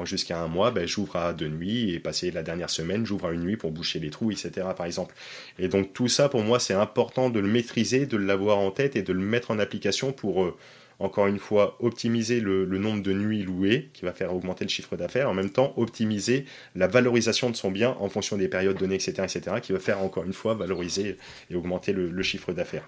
[0.05, 3.31] jusqu'à un mois, ben, j'ouvre à deux nuits, et passer la dernière semaine, j'ouvre à
[3.31, 5.13] une nuit pour boucher les trous, etc., par exemple.
[5.59, 8.95] Et donc, tout ça, pour moi, c'est important de le maîtriser, de l'avoir en tête
[8.95, 10.45] et de le mettre en application pour...
[10.45, 10.57] Euh,
[10.99, 14.95] encore une fois, optimiser le, nombre de nuits louées, qui va faire augmenter le chiffre
[14.95, 18.95] d'affaires, en même temps optimiser la valorisation de son bien en fonction des périodes données,
[18.95, 21.17] etc., etc., qui va faire encore une fois valoriser
[21.49, 22.87] et augmenter le, chiffre d'affaires.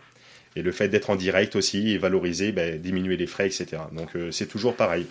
[0.56, 3.82] Et le fait d'être en direct aussi et valoriser, ben, diminuer les frais, etc.
[3.92, 5.06] Donc euh, c'est toujours pareil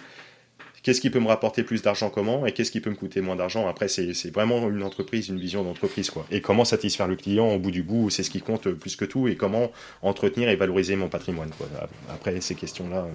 [0.85, 3.35] qu'est-ce qui peut me rapporter plus d'argent comment et qu'est-ce qui peut me coûter moins
[3.35, 3.66] d'argent.
[3.66, 6.11] Après, c'est vraiment une entreprise, une vision d'entreprise.
[6.11, 6.24] quoi.
[6.30, 9.07] Et comment satisfaire le client au bout du bout, c'est ce qui compte plus que
[9.07, 9.72] tout et comment
[10.03, 11.51] entretenir et valoriser mon patrimoine.
[11.59, 11.66] Quoi.
[12.11, 12.99] Après, ces questions-là.
[12.99, 13.12] Euh,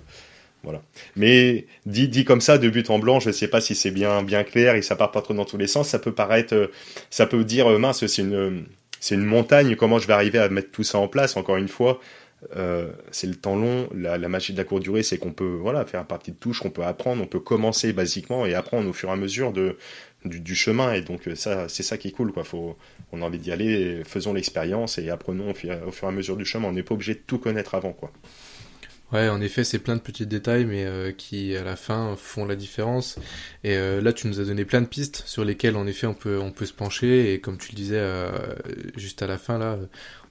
[0.63, 0.81] voilà.
[1.15, 3.91] Mais dit, dit comme ça, de but en blanc, je ne sais pas si c'est
[3.91, 5.87] bien, bien clair et ça part pas trop dans tous les sens.
[5.87, 6.69] Ça peut paraître,
[7.09, 8.65] ça peut dire, euh, mince, c'est une,
[8.99, 9.75] c'est une montagne.
[9.75, 11.37] Comment je vais arriver à mettre tout ça en place?
[11.37, 12.01] Encore une fois,
[12.55, 13.89] euh, c'est le temps long.
[13.93, 16.61] La, magie de la courte durée, c'est qu'on peut voilà, faire un partie de touche,
[16.61, 19.77] qu'on peut apprendre, on peut commencer basiquement et apprendre au fur et à mesure de,
[20.25, 20.93] du, chemin.
[20.93, 22.31] Et donc, ça, c'est ça qui est cool.
[22.31, 22.43] Quoi.
[22.43, 22.77] Faut,
[23.11, 26.45] on a envie d'y aller, faisons l'expérience et apprenons au fur, et à mesure du
[26.45, 26.67] chemin.
[26.67, 27.93] On n'est pas obligé de tout connaître avant.
[27.93, 28.11] Quoi.
[29.11, 32.45] Ouais, en effet, c'est plein de petits détails, mais euh, qui à la fin font
[32.45, 33.17] la différence.
[33.63, 36.13] Et euh, là, tu nous as donné plein de pistes sur lesquelles, en effet, on
[36.13, 37.33] peut on peut se pencher.
[37.33, 38.29] Et comme tu le disais euh,
[38.97, 39.79] juste à la fin, là,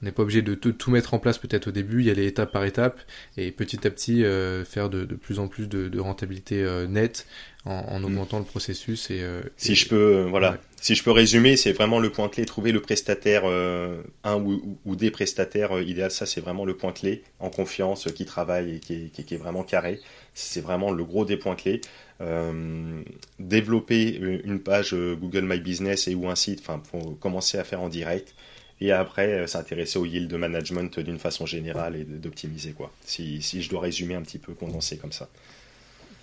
[0.01, 2.05] on n'est pas obligé de tout, mettre en place peut-être au début.
[2.05, 3.01] Y a les étapes par étape,
[3.37, 4.23] et petit à petit
[4.65, 7.27] faire de, plus en plus de rentabilité nette
[7.69, 8.05] en, mm.
[8.05, 9.11] augmentant le processus.
[9.11, 9.25] Et,
[9.57, 10.59] si je peux, voilà.
[10.81, 12.45] Si je peux résumer, c'est vraiment le point clé.
[12.45, 16.93] Trouver le prestataire, euh, un ou, des prestataires euh, idéal, ça c'est vraiment le point
[16.93, 20.01] clé, en confiance, qui travaille et qui est, vraiment carré.
[20.35, 21.81] C'est vraiment le gros des points clés.
[22.21, 23.03] Euh,
[23.39, 27.81] développer une page Google My Business et ou un site, enfin pour commencer à faire
[27.81, 28.35] en direct.
[28.81, 32.93] Et après, s'intéresser au yield management d'une façon générale et d'optimiser quoi.
[33.05, 35.29] Si, si je dois résumer un petit peu, condenser comme ça.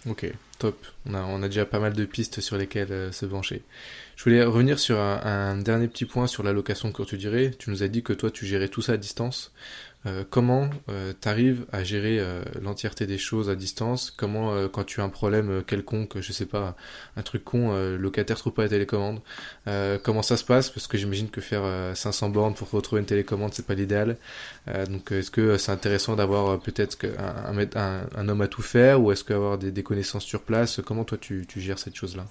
[0.07, 0.85] Ok, top.
[1.07, 3.63] On a, déjà pas mal de pistes sur lesquelles se pencher.
[4.15, 7.51] Je voulais revenir sur un, dernier petit point sur l'allocation de courte durée.
[7.57, 9.51] Tu nous as dit que toi, tu gérais tout ça à distance.
[10.05, 14.11] Euh, comment euh, tu arrives à gérer euh, l'entièreté des choses à distance?
[14.11, 16.75] Comment, quand tu as un problème quelconque, je sais pas,
[17.15, 19.21] un truc con, locataire trouve pas la télécommande,
[20.03, 20.69] comment ça se passe?
[20.69, 24.17] Parce que j'imagine que faire 500 bornes pour retrouver une télécommande, c'est pas l'idéal.
[24.89, 26.97] donc, est-ce que c'est intéressant d'avoir peut-être
[27.75, 30.81] un, homme à tout faire ou est-ce qu'avoir des, des connaissances sur place?
[30.85, 32.25] Comment toi, tu, tu gères cette chose-là?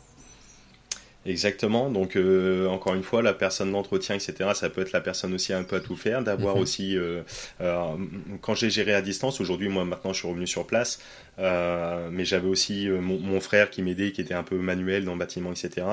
[1.26, 1.90] Exactement.
[1.90, 4.50] Donc euh, encore une fois, la personne d'entretien, etc.
[4.54, 6.62] Ça peut être la personne aussi un peu à tout faire, d'avoir mhm.
[6.62, 6.96] aussi.
[6.96, 7.22] Euh,
[7.60, 7.96] euh,
[8.42, 11.00] quand j'ai géré à distance, aujourd'hui, moi maintenant, je suis revenu sur place,
[11.38, 15.04] euh, mais j'avais aussi euh, mon, mon, frère qui m'aidait, qui était un peu manuel
[15.04, 15.86] dans le bâtiment, etc.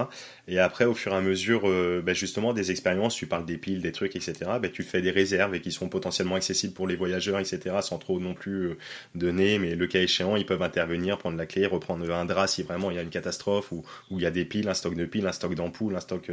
[0.48, 3.58] Et après, au fur et à mesure, euh, bah, justement, des expériences, tu parles des
[3.58, 4.34] piles, des trucs, etc.
[4.62, 7.78] Bah, tu fais des réserves et qui sont potentiellement accessibles pour les voyageurs, etc.
[7.82, 8.78] Sans trop non plus
[9.16, 12.64] donner, mais le cas échéant, ils peuvent intervenir, prendre la clé, reprendre un drap si
[12.64, 14.96] vraiment il y a une catastrophe ou où il y a des piles, un stock
[14.96, 16.30] de piles, un stock d'ampoules, un stock.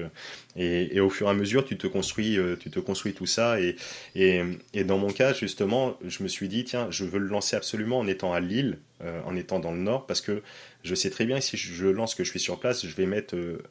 [0.56, 3.60] Et, et, au fur et à mesure, tu te construis, tu te construis tout ça.
[3.60, 3.76] Et,
[4.14, 4.42] et,
[4.74, 7.98] et dans mon cas, justement, je me suis dit, tiens, je veux le lancer absolument
[7.98, 10.42] en étant à Lille euh, en étant dans le nord parce que
[10.82, 13.36] je sais très bien si je lance que je suis sur place, je vais mettre
[13.36, 13.62] euh,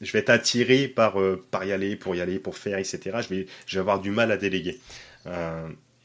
[0.00, 3.18] je vais être attiré par, euh, par y aller, pour y aller, pour faire, etc.
[3.20, 3.34] Je
[3.76, 4.80] vais, avoir du mal à déléguer.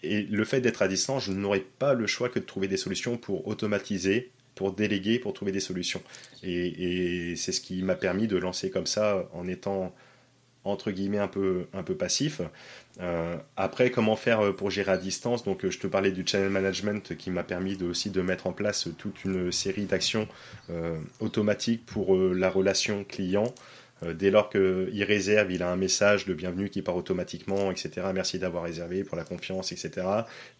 [0.03, 2.77] et le fait d'être à distance, je n'aurai pas le choix que de trouver des
[2.77, 6.03] solutions pour automatiser, pour déléguer, pour trouver des solutions.
[6.43, 9.95] Et c'est ce qui m'a permis de lancer comme ça en étant
[10.67, 12.41] entre guillemets un peu, un peu passif.
[12.99, 15.43] Euh, après, comment faire euh, pour gérer à distance?
[15.43, 18.53] Donc, euh, je te parlais du channel management qui m'a permis aussi de mettre en
[18.53, 20.27] place toute une série d'actions
[21.19, 23.53] automatiques pour la relation client.
[24.03, 28.07] Euh, dès lors qu'il réserve, il a un message de bienvenue qui part automatiquement, etc.
[28.13, 30.05] Merci d'avoir réservé pour la confiance, etc.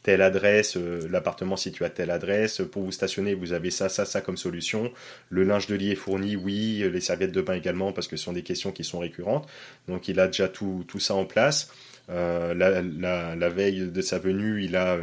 [0.03, 2.61] Telle adresse, euh, l'appartement situé à telle adresse.
[2.71, 4.91] Pour vous stationner, vous avez ça, ça, ça comme solution.
[5.29, 6.83] Le linge de lit est fourni, oui.
[6.91, 9.47] Les serviettes de bain également, parce que ce sont des questions qui sont récurrentes.
[9.87, 11.71] Donc il a déjà tout, tout ça en place.
[12.09, 14.97] Euh, la, veille de sa venue, il, a,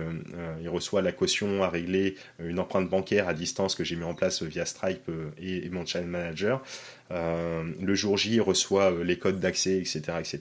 [0.61, 4.15] il reçoit la caution à régler une empreinte bancaire à distance que j'ai mis en
[4.15, 6.63] place via Stripe et, et mon channel manager.
[7.11, 10.03] Euh, le jour J, il reçoit euh, les codes d'accès, etc.
[10.19, 10.39] etc.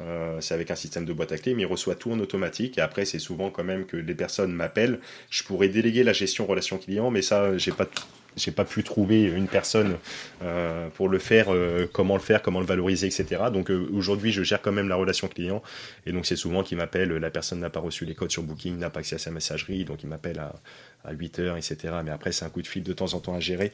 [0.00, 2.78] Euh, c'est avec un système de boîte à clés, mais il reçoit tout en automatique.
[2.78, 4.98] Et après, c'est souvent quand même que les personnes m'appellent.
[5.30, 7.86] Je pourrais déléguer la gestion relation client, mais ça, j'ai pas
[8.36, 9.96] j'ai pas pu trouver une personne
[10.94, 11.48] pour le faire,
[11.92, 13.42] comment le faire, comment le valoriser, etc.
[13.52, 15.62] Donc aujourd'hui, je gère quand même la relation client,
[16.06, 18.78] et donc c'est souvent qu'il m'appelle, la personne n'a pas reçu les codes sur Booking,
[18.78, 20.54] n'a pas accès à sa messagerie, donc il m'appelle à,
[21.04, 21.76] à 8 heures, etc.
[22.04, 23.72] Mais après, c'est un coup de fil de temps en temps à gérer.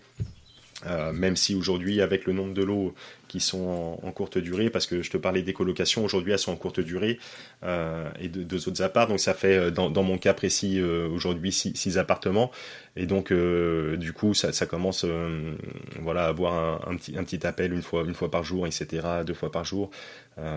[0.86, 2.94] Euh, même si aujourd'hui, avec le nombre de lots
[3.28, 6.52] qui sont en, courte durée, parce que je te parlais des colocations, aujourd'hui elles sont
[6.52, 7.18] en courte durée,
[7.62, 11.52] euh, et de deux autres apparts, donc ça fait, euh, dans, mon cas précis, aujourd'hui
[11.52, 12.50] six, appartements,
[12.96, 15.04] et donc du coup ça, commence
[16.00, 19.06] voilà, à avoir un, petit, un petit appel une fois, une fois par jour, etc.,
[19.26, 19.90] deux fois par jour,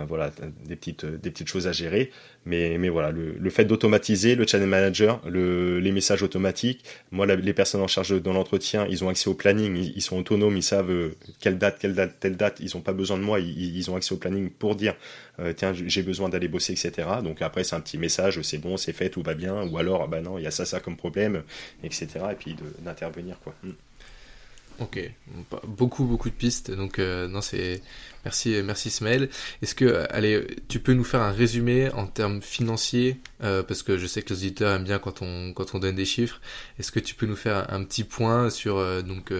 [0.07, 0.31] voilà,
[0.65, 2.11] des petites, des petites choses à gérer,
[2.45, 7.53] mais, mais voilà, le, fait d'automatiser le channel manager, le, les messages automatiques, moi les
[7.53, 10.63] personnes en charge dans l'entretien, ils ont accès au planning, ils, ils sont autonomes, ils
[10.63, 13.95] savent quelle date, quelle date, telle date, ils n'ont pas besoin de moi, ils, ont
[13.95, 14.95] accès au planning pour dire
[15.39, 17.07] euh, tiens j'ai besoin d'aller bosser, etc.
[17.23, 20.07] Donc après c'est un petit message, c'est bon, c'est fait, tout va bien, ou alors
[20.07, 21.43] bah non il y a ça ça comme problème,
[21.83, 22.07] etc.
[22.31, 23.53] Et puis d'intervenir quoi.
[23.63, 23.71] Hmm.
[24.81, 24.99] Ok,
[25.67, 26.71] beaucoup beaucoup de pistes.
[26.71, 27.83] Donc euh, non, c'est
[28.25, 29.29] merci merci Ismaël.
[29.61, 33.99] Est-ce que allez, tu peux nous faire un résumé en termes financiers euh, parce que
[33.99, 36.41] je sais que les auditeurs aiment bien quand on quand on donne des chiffres.
[36.79, 39.31] Est-ce que tu peux nous faire un, petit point sur euh, donc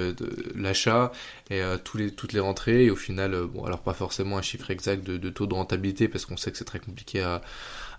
[0.56, 1.12] l'achat
[1.50, 2.86] et tous les toutes les rentrées?
[2.86, 6.28] Et au final bon alors pas forcément un chiffre exact de, taux de rentabilité parce
[6.28, 7.42] qu'on sait que c'est très compliqué à,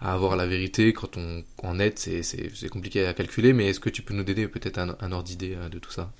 [0.00, 3.80] à avoir la vérité quand on en net c'est c'est compliqué à calculer mais est-ce
[3.80, 6.12] que tu peux nous donner peut-être un ordre d'idée de tout ça?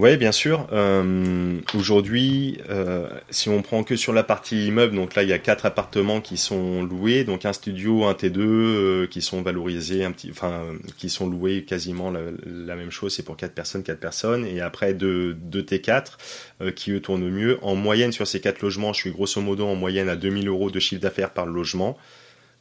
[0.00, 0.68] Oui, bien sûr.
[0.72, 5.32] Euh, aujourd'hui, euh, si on prend que sur la partie immeuble, donc là il y
[5.32, 10.04] a quatre appartements qui sont loués, donc un studio, un T2 euh, qui sont valorisés,
[10.04, 10.62] un petit, enfin
[10.98, 14.94] qui sont loués quasiment la, même chose, c'est pour quatre personnes, quatre personnes, et après
[14.94, 17.58] deux, deux T4 qui eux tournent mieux.
[17.62, 20.70] En moyenne sur ces quatre logements, je suis grosso modo en moyenne à 2000 euros
[20.70, 21.98] de chiffre d'affaires par logement.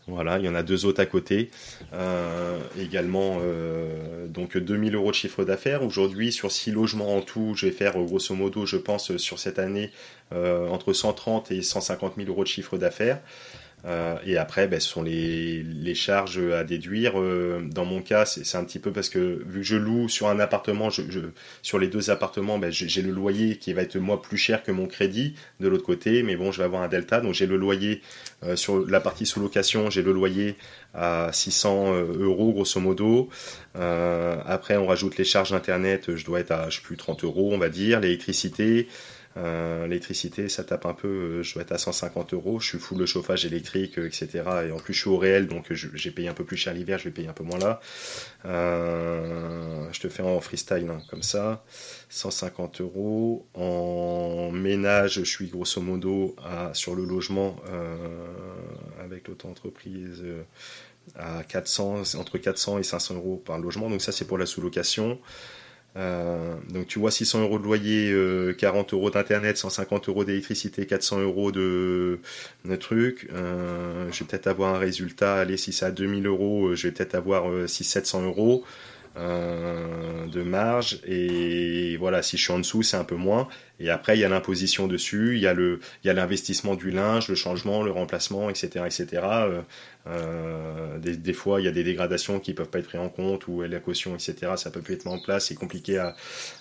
[0.08, 1.51] Voilà, il y en a deux autres à côté.
[1.93, 5.84] Euh, également, euh, donc 2000 euros de chiffre d'affaires.
[5.84, 9.60] Aujourd'hui, sur six logements en tout, je vais faire grosso modo, je pense, sur cette
[9.60, 9.91] année,
[10.32, 13.20] euh, entre 130 et 150 000 euros de chiffre d'affaires.
[13.86, 15.64] Euh, et après, ben, ce sont les,
[15.96, 17.20] charges à déduire.
[17.20, 20.28] Euh, dans mon cas, c'est un petit peu parce que vu que je loue sur
[20.28, 20.90] un appartement,
[21.62, 24.72] sur les deux appartements, ben, j'ai le loyer qui va être moi plus cher que
[24.72, 26.24] mon crédit de l'autre côté.
[26.24, 27.22] Mais bon, je vais avoir un delta.
[27.22, 28.02] Donc j'ai le loyer
[28.44, 30.56] euh, sur la partie sous location, j'ai le loyer
[30.94, 33.30] à 600 euros grosso modo.
[33.76, 36.16] après, on rajoute les charges internet.
[36.16, 38.00] Je dois être à je sais plus 30 euros, on va dire.
[38.00, 38.88] L'électricité.
[39.38, 42.80] Euh, l'électricité, ça tape un peu, euh, je dois être à 150 euros, je suis
[42.80, 44.44] full le chauffage électrique, euh, etc.
[44.68, 46.98] Et en plus, je suis au réel, donc j'ai payé un peu plus cher l'hiver,
[46.98, 47.80] je vais payer un peu moins là.
[48.44, 51.64] je te fais en freestyle, hein, comme ça.
[52.10, 53.46] 150 euros.
[53.54, 57.58] En ménage, je suis grosso modo à, sur le logement
[59.00, 60.24] avec l'auto-entreprise
[61.16, 63.90] à 400, entre 400 et 500 euros par logement.
[63.90, 65.20] Donc ça, c'est pour la sous-location.
[65.98, 68.14] Euh, donc tu vois 600 euros de loyer,
[68.58, 72.20] 40 euh, euros d'internet, 150 euros d'électricité, 400 euros de,
[72.66, 73.28] de trucs.
[73.34, 75.36] Euh, je vais peut-être avoir un résultat.
[75.36, 78.64] Allez, si c'est à 2000 euros, je vais peut-être avoir 600-700 euros.
[79.18, 83.48] de marge et voilà si je suis en dessous c'est un peu moins
[83.80, 86.76] et après il y a l'imposition dessus il y a le il y a l'investissement
[86.76, 89.24] du linge le changement le remplacement etc etc
[90.10, 93.10] euh, des, des, fois, il y a des dégradations qui peuvent pas être prises en
[93.10, 94.53] compte ou la caution, etc.
[94.55, 95.47] Ça peut plus être mis en place.
[95.47, 96.16] C'est compliqué à,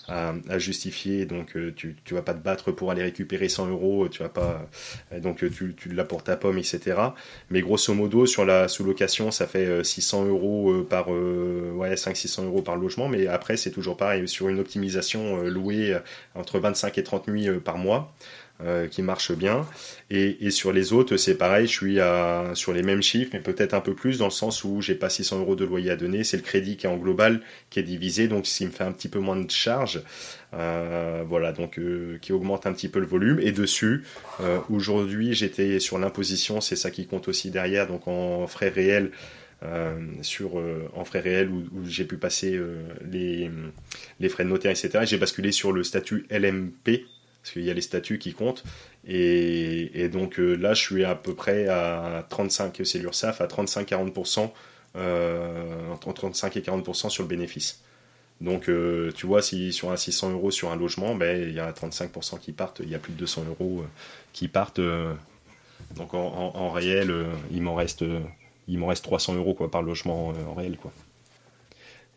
[0.07, 1.25] à, à, justifier.
[1.25, 4.07] Donc, euh, tu, tu vas pas te battre pour aller récupérer 100 euros.
[4.09, 4.67] Tu vas pas.
[5.13, 6.99] Euh, donc, tu, tu l'as pour ta pomme, etc.
[7.49, 12.75] Mais grosso modo, sur la sous-location, ça fait 600 euros par ouais 500-600 euros par
[12.75, 13.07] logement.
[13.07, 15.97] Mais après, c'est toujours pareil sur une optimisation louée
[16.35, 18.13] entre 25 et 30 nuits par mois.
[18.63, 19.67] Euh, qui marche bien.
[20.09, 23.39] Et, et sur les autres, c'est pareil, je suis à, sur les mêmes chiffres, mais
[23.39, 25.95] peut-être un peu plus, dans le sens où j'ai pas 600 euros de loyer à
[25.95, 26.23] donner.
[26.23, 28.91] C'est le crédit qui est en global, qui est divisé, donc s'il me fait un
[28.93, 30.01] petit peu moins de charges,
[30.55, 33.39] euh, voilà, donc euh, qui augmente un petit peu le volume.
[33.39, 34.03] Et dessus,
[34.39, 39.11] euh, aujourd'hui, j'étais sur l'imposition, c'est ça qui compte aussi derrière, donc en frais réels.
[39.63, 43.49] Euh, sur euh, en frais réels où, où j'ai pu passer euh, les,
[44.19, 44.99] les frais de notaire, etc.
[45.03, 47.07] J'ai basculé sur le statut LMP,
[47.47, 48.63] parce qu'il y a les statuts qui comptent.
[49.07, 54.51] Et, donc euh, là, je suis à peu près à 35, c'est l'URSAF, à 35-40%,
[54.97, 57.81] euh, entre 35 et 40% sur le bénéfice.
[58.41, 61.59] Donc, euh, tu vois, si sur un 600 euros sur un logement, ben, il y
[61.59, 63.85] a 35% qui partent, il y a plus de 200 euros
[64.33, 64.81] qui partent.
[65.95, 67.13] donc, en, réel,
[67.51, 68.03] il m'en reste,
[68.67, 70.77] il m'en reste 300 euros quoi, par logement en réel.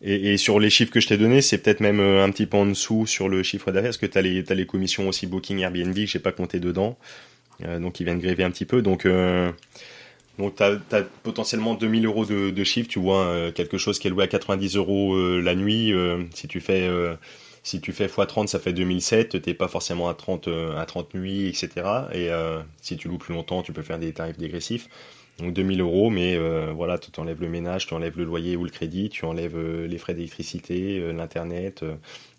[0.03, 2.47] Et, et, sur les chiffres que je t'ai donnés, c'est peut-être même euh, un petit
[2.47, 5.59] peu en dessous sur le chiffre d'affaires, parce que tu as les, commissions aussi Booking,
[5.59, 6.97] Airbnb, que j'ai pas compté dedans,
[7.65, 8.81] euh, donc ils viennent gréver un petit peu.
[8.81, 9.51] Donc, euh,
[10.39, 14.09] donc tu as, potentiellement 2000 euros de, de chiffre, tu vois, euh, quelque chose qui
[14.09, 15.93] est loué à 90 euros la nuit.
[16.35, 16.89] si tu fais
[17.63, 20.49] si tu fais x30, ça fait 2007, t'es pas forcément à 30,
[20.79, 21.69] à 30 nuits, etc.
[22.15, 22.31] Et
[22.81, 24.89] si tu loues plus longtemps, tu peux faire des tarifs dégressifs.
[25.41, 28.65] Donc 2000 euros, mais euh, voilà, tu enlèves le ménage, tu enlèves le loyer ou
[28.65, 31.85] le crédit, tu enlèves euh, les frais d'électricité, euh, l'internet,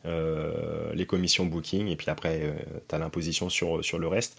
[0.06, 2.56] les commissions booking, et puis après,
[2.88, 4.38] tu as l'imposition sur, sur le reste.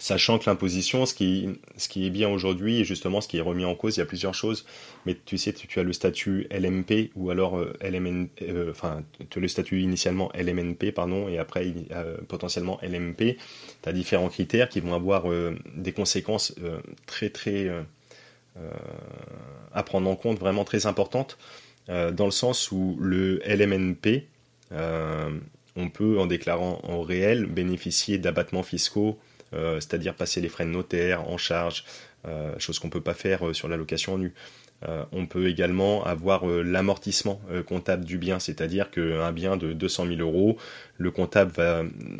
[0.00, 1.46] Sachant que l'imposition, ce qui,
[1.78, 4.34] est bien aujourd'hui, et justement ce qui est remis en cause, il y a plusieurs
[4.34, 4.66] choses,
[5.04, 9.38] mais tu sais, tu, as le statut LMP ou alors euh, LMN, euh, enfin, tu
[9.38, 13.36] as le statut initialement LMNP, pardon, et après euh, potentiellement LMP.
[13.82, 15.26] Tu as différents critères qui vont avoir
[15.76, 16.54] des conséquences
[17.06, 17.70] très, très
[19.72, 21.38] à prendre en compte, vraiment très importantes,
[21.88, 24.26] dans le sens où le LMNP,
[24.72, 29.18] on peut, en déclarant en réel, bénéficier d'abattements fiscaux
[29.52, 31.84] c'est-à-dire passer les frais de notaire en charge,
[32.26, 34.34] euh, chose qu'on ne peut pas faire euh, sur la location nue.
[35.12, 40.58] on peut également avoir l'amortissement comptable du bien, c'est-à-dire qu'un bien de 200 000 euros,
[40.98, 41.52] le comptable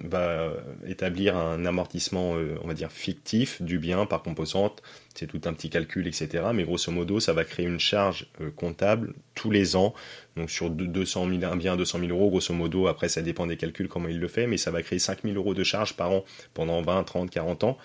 [0.04, 0.52] va,
[0.86, 4.82] établir un amortissement, on va dire, fictif du bien par composante.
[5.14, 6.44] C'est tout un petit calcul, etc.
[6.52, 9.94] Mais grosso modo, ça va créer une charge comptable tous les ans
[10.36, 13.56] donc sur 200 000, un bien 200 000 euros, grosso modo, après ça dépend des
[13.56, 16.10] calculs, comment il le fait, mais ça va créer 5 000 euros de charges par
[16.10, 17.78] an pendant 20, 30, 40 ans,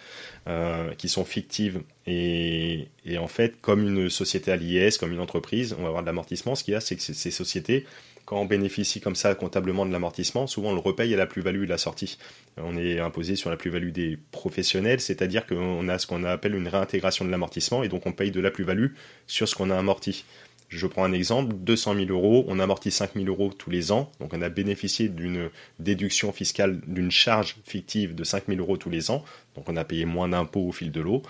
[0.48, 1.82] euh, qui sont fictives.
[2.08, 6.04] Et, et, en fait, comme une société à l'IS, comme une entreprise, on va avoir
[6.04, 6.56] de l'amortissement.
[6.56, 7.86] Ce qu'il y a, c'est que ces sociétés
[8.26, 11.63] quand on bénéficie comme ça comptablement de l'amortissement, souvent on le repaye à la plus-value
[11.63, 12.17] de la sortie.
[12.57, 16.67] On est imposé sur la plus-value des professionnels, c'est-à-dire qu'on a ce qu'on appelle une
[16.67, 18.93] réintégration de l'amortissement et donc on paye de la plus-value
[19.28, 20.26] sur ce qu'on a amorti.
[20.72, 24.09] Je prends un exemple, 200 000 euros, on amortit 5 000 euros tous les ans,
[24.22, 25.49] donc on a bénéficié d'une
[25.80, 29.84] déduction fiscale, d'une charge fictive de 5 000 euros tous les ans, donc on a
[29.84, 31.24] payé moins d'impôts au fil de l'eau.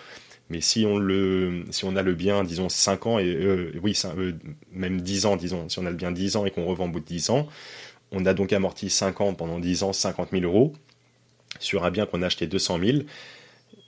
[0.51, 4.33] Mais si on, a le bien, disons 5 ans, et euh, oui, euh,
[4.73, 6.89] même 10 ans, disons, si on a le bien 10 ans et qu'on revend au
[6.89, 7.47] bout de 10 ans,
[8.11, 10.73] on a donc amorti 5 ans pendant 10 ans 50 000 euros
[11.61, 12.97] sur un bien qu'on a acheté 200 000.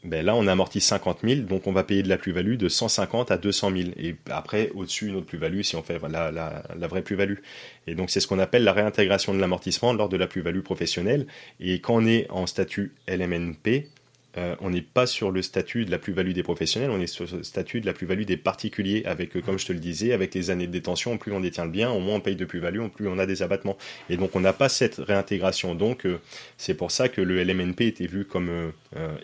[0.05, 2.69] Ben là, on a amorti 50 000, donc on va payer de la plus-value de
[2.69, 3.89] 150 à 200 000.
[3.97, 7.39] Et après, au-dessus, une autre plus-value si on fait la, la, la vraie plus-value.
[7.87, 11.27] Et donc, c'est ce qu'on appelle la réintégration de l'amortissement lors de la plus-value professionnelle.
[11.59, 13.89] Et quand on est en statut LMNP,
[14.37, 17.25] euh, on n'est pas sur le statut de la plus-value des professionnels, on est sur
[17.31, 20.33] le statut de la plus-value des particuliers, avec, euh, comme je te le disais, avec
[20.33, 22.87] les années de détention, plus on détient le bien, au moins on paye de plus-value,
[22.87, 23.77] plus on a des abattements.
[24.09, 25.75] Et donc on n'a pas cette réintégration.
[25.75, 26.19] Donc euh,
[26.57, 28.73] c'est pour ça que le LMNP était vu comme,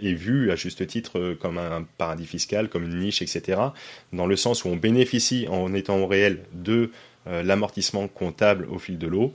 [0.02, 3.60] est vu à juste titre comme un paradis fiscal, comme une niche, etc.
[4.14, 6.92] Dans le sens où on bénéficie en étant au réel de
[7.26, 9.34] l'amortissement comptable au fil de l'eau,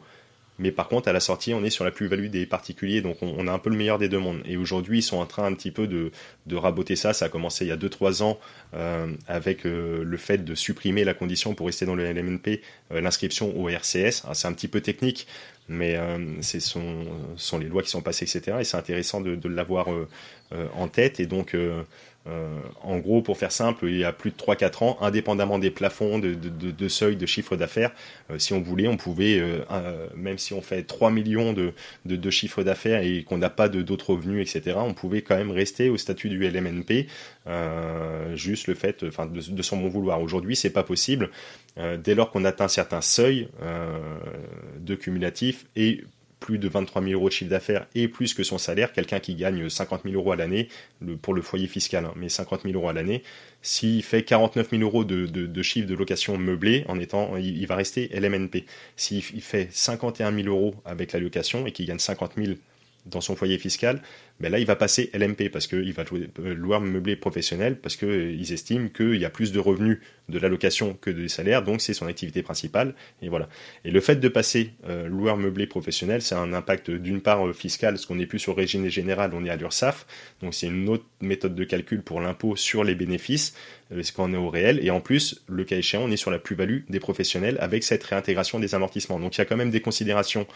[0.59, 3.49] mais par contre, à la sortie, on est sur la plus-value des particuliers, donc on,
[3.49, 4.41] a un peu le meilleur des deux mondes.
[4.45, 6.11] Et aujourd'hui, ils sont en train un petit peu de,
[6.53, 7.13] raboter ça.
[7.13, 8.39] Ça a commencé il y a 2-3 ans
[8.75, 12.61] euh, avec euh, le fait de supprimer la condition pour rester dans le LMNP,
[12.93, 14.23] euh, l'inscription au RCS.
[14.33, 15.27] C'est un petit peu technique,
[15.69, 15.99] mais
[16.43, 18.59] ce sont, sont, les lois qui sont passées, etc.
[18.61, 19.89] Et c'est intéressant de, de l'avoir
[20.53, 21.21] en tête.
[21.21, 21.57] Et donc,
[22.27, 25.71] euh, en gros, pour faire simple, il y a plus de 3-4 ans, indépendamment des
[25.71, 27.93] plafonds de, de, de seuil de chiffre d'affaires,
[28.31, 31.75] euh, si on voulait, on pouvait, euh, même si on fait 3 millions de,
[32.07, 35.91] de chiffre d'affaires et qu'on n'a pas d'autres revenus, etc., on pouvait quand même rester
[35.91, 37.09] au statut du LMNP,
[38.35, 40.23] juste le fait enfin, de, son bon vouloir.
[40.23, 41.31] Aujourd'hui, c'est pas possible.
[41.77, 43.49] dès lors qu'on atteint un certain seuil
[44.79, 46.05] de cumulatif et
[46.45, 49.35] plus de 23 000 euros de chiffre d'affaires et plus que son salaire, quelqu'un qui
[49.35, 50.69] gagne 50 000 euros à l'année,
[51.23, 53.23] pour le foyer fiscal, hein, mais 50 000 euros à l'année,
[53.63, 57.77] s'il fait 49 000 euros de, de, chiffre de location meublé, en étant, il, va
[57.77, 58.67] rester LMNP.
[58.95, 62.59] S'il fait 51 000 euros avec la location et qu'il gagne 50 000
[63.07, 64.03] dans son foyer fiscal,
[64.45, 68.09] ben là il va passer LMP parce qu'il va euh, louer meublé professionnel parce qu'ils
[68.09, 71.95] euh, estiment qu'il y a plus de revenus de l'allocation que des salaires, donc c'est
[71.95, 72.95] son activité principale.
[73.23, 73.49] Et voilà.
[73.85, 77.53] Et le fait de passer euh, loueur meublé professionnel, c'est un impact d'une part euh,
[77.53, 80.07] fiscal, parce qu'on n'est plus sur régime général, on est à l'URSSAF,
[80.41, 83.55] donc c'est une autre méthode de calcul pour l'impôt sur les bénéfices,
[83.91, 86.39] parce qu'on est au réel, et en plus, le cas échéant, on est sur la
[86.39, 89.21] plus-value des professionnels avec cette réintégration des amortissements.
[89.21, 90.47] Donc il y a quand même des considérations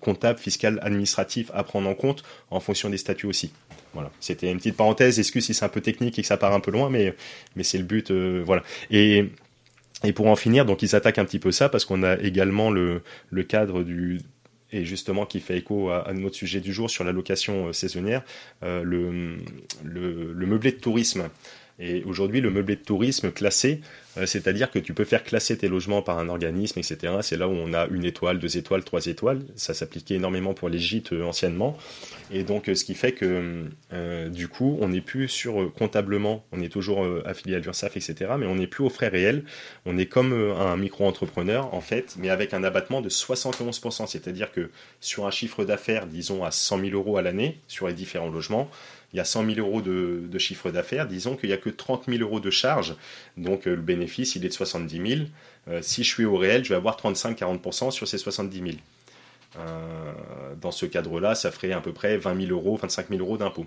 [0.00, 3.52] comptables, fiscales, administratives à prendre en compte en fonction des statuts aussi.
[3.92, 5.18] Voilà, c'était une petite parenthèse.
[5.18, 7.14] Excuse si c'est un peu technique et que ça part un peu loin, mais
[7.56, 8.10] mais c'est le but.
[8.10, 8.62] Euh, voilà.
[8.90, 9.26] Et
[10.04, 12.70] et pour en finir, donc ils attaquent un petit peu ça parce qu'on a également
[12.70, 14.20] le le cadre du
[14.72, 18.22] et justement qui fait écho à, notre sujet du jour sur la location euh, saisonnière,
[18.62, 19.38] euh, le,
[19.82, 21.28] le, le meublé de tourisme.
[21.80, 23.80] Et aujourd'hui, le meublé de tourisme classé,
[24.18, 27.14] euh, c'est-à-dire que tu peux faire classer tes logements par un organisme, etc.
[27.22, 29.40] C'est là où on a une étoile, deux étoiles, trois étoiles.
[29.56, 31.78] Ça s'appliquait énormément pour les gîtes euh, anciennement.
[32.30, 33.64] Et donc, euh, ce qui fait que,
[34.28, 38.32] du coup, on n'est plus sur comptablement, on est toujours affilié à l'URSSAF, etc.
[38.38, 39.44] Mais on n'est plus aux frais réels.
[39.86, 44.06] On est comme un micro-entrepreneur, en fait, mais avec un abattement de 71%.
[44.06, 44.70] C'est-à-dire que
[45.00, 48.70] sur un chiffre d'affaires, disons, à 100 000 euros à l'année, sur les différents logements,
[49.12, 52.04] il y a 100 000 euros de, chiffre d'affaires, disons qu'il n'y a que 30
[52.08, 52.94] 000 euros de charges,
[53.36, 55.20] donc euh, le bénéfice il est de 70 000.
[55.68, 58.70] Euh, si je suis au réel, je vais avoir 35-40% sur ces 70 000.
[59.58, 60.12] Euh,
[60.60, 63.66] dans ce cadre-là, ça ferait à peu près 20 000 euros, 25 000 euros d'impôts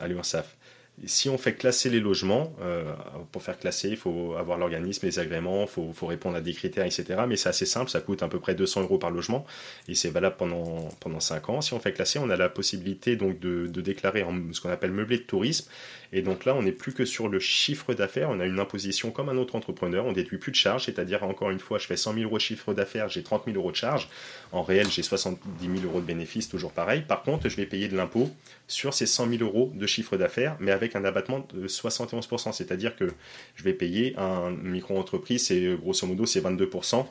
[0.00, 0.56] à l'URSSAF
[1.04, 2.84] si on fait classer les logements, euh,
[3.30, 6.86] pour faire classer, il faut avoir l'organisme, les agréments, il faut, répondre à des critères,
[6.86, 7.04] etc.
[7.28, 9.44] Mais c'est assez simple, ça coûte à peu près 200 euros par logement
[9.88, 11.60] et c'est valable pendant, pendant 5 ans.
[11.60, 14.70] Si on fait classer, on a la possibilité donc de, de déclarer en, ce qu'on
[14.70, 15.68] appelle meublé de tourisme
[16.12, 18.30] et donc là, on n'est plus que sur le chiffre d'affaires.
[18.30, 20.06] On a une imposition comme un autre entrepreneur.
[20.06, 22.42] On déduit plus de charges, c'est-à-dire, encore une fois, je fais 100 000 euros de
[22.42, 24.08] chiffre d'affaires, j'ai 30 000 euros de charges.
[24.52, 27.02] En réel, j'ai 70 000 euros de bénéfices, toujours pareil.
[27.02, 28.30] Par contre, je vais payer de l'impôt
[28.68, 32.52] sur ces 100 000 euros de chiffre d'affaires, mais avec un abattement de 71%.
[32.52, 33.08] C'est-à-dire que
[33.54, 37.06] je vais payer un micro-entreprise, c'est grosso modo, c'est 22%.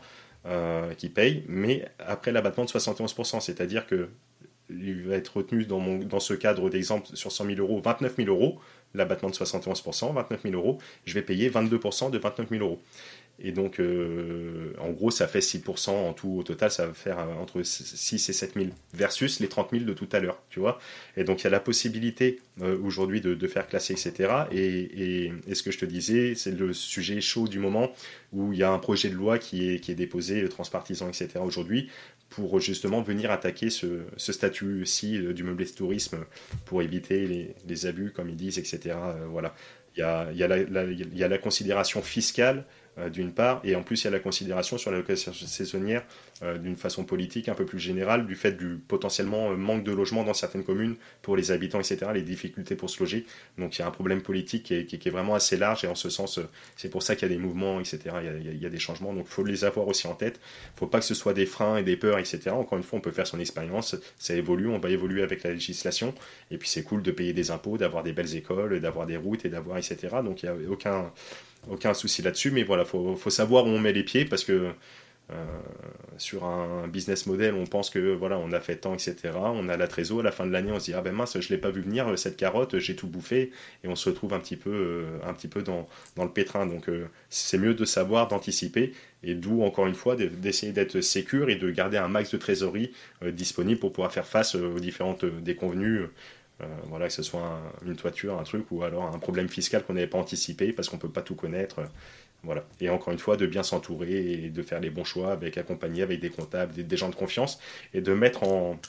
[0.48, 4.10] Euh, qui paye, mais après l'abattement de 71%, c'est-à-dire que
[4.70, 8.16] il va être retenu dans, mon, dans ce cadre d'exemple sur 100 000 euros, 29
[8.16, 8.60] 000 euros,
[8.94, 12.80] l'abattement de 71%, 29 000 euros, je vais payer 22% de 29 000 euros.
[13.38, 16.38] Et donc, euh, en gros, ça fait 6% en tout.
[16.40, 19.84] Au total, ça va faire euh, entre 6 et 7 000 versus les 30 000
[19.84, 20.80] de tout à l'heure, tu vois.
[21.18, 24.34] Et donc, il y a la possibilité euh, aujourd'hui de, faire classer, etc.
[24.52, 27.92] Et, ce que je te disais, c'est le sujet chaud du moment
[28.32, 31.40] où il y a un projet de loi qui est, qui est déposé, transpartisan, etc.
[31.44, 31.90] aujourd'hui
[32.30, 36.26] pour justement venir attaquer ce, statut-ci du meublé de tourisme
[36.66, 38.96] pour éviter les, abus, comme ils disent, etc.
[39.30, 39.56] voilà.
[39.96, 42.66] Il y a, il y a la considération fiscale
[43.12, 46.04] d'une part, et en plus il y a la considération sur la location saisonnière
[46.44, 49.92] euh, d'une façon politique un peu plus générale, du fait du potentiellement euh, manque de
[49.92, 53.26] logement dans certaines communes pour les habitants, etc., les difficultés pour se loger.
[53.58, 55.88] Donc il y a un problème politique qui est, qui est vraiment assez large, et
[55.88, 56.40] en ce sens,
[56.78, 58.70] c'est pour ça qu'il y a des mouvements, etc., il y a, il y a
[58.70, 60.40] des changements, donc il faut les avoir aussi en tête.
[60.44, 62.50] Il ne faut pas que ce soit des freins et des peurs, etc.
[62.50, 65.52] Encore une fois, on peut faire son expérience, ça évolue, on va évoluer avec la
[65.52, 66.14] législation,
[66.52, 69.46] et puis c'est cool de payer des impôts, d'avoir des belles écoles, d'avoir des routes,
[69.46, 70.18] et d'avoir, etc.
[70.24, 71.12] Donc il n'y a aucun
[71.70, 74.72] aucun souci là-dessus, mais voilà, faut, faut savoir où on met les pieds parce que
[75.32, 75.44] euh,
[76.18, 79.34] sur un business model, on pense que voilà, on a fait tant, etc.
[79.36, 81.40] On a la trésor, à la fin de l'année, on se dit ah ben mince,
[81.40, 83.52] je l'ai pas vu venir cette carotte, j'ai tout bouffé,
[83.84, 86.68] et on se retrouve un petit peu, euh, un petit peu dans, dans le pétrin.
[86.68, 88.94] Donc euh, c'est mieux de savoir, d'anticiper,
[89.24, 92.92] et d'où encore une fois d'essayer d'être sécure et de garder un max de trésorerie
[93.26, 96.04] disponible pour pouvoir faire face aux différentes déconvenues
[96.62, 99.94] euh, voilà, que ce soit une toiture, un truc, ou alors un problème fiscal qu'on
[99.94, 101.82] n'avait pas anticipé parce qu'on ne peut pas tout connaître.
[102.44, 102.64] Voilà.
[102.80, 106.04] Et encore une fois, de bien s'entourer et de faire les bons choix avec accompagné
[106.04, 107.60] avec des comptables, des gens de confiance,
[107.94, 108.80] et de mettre en,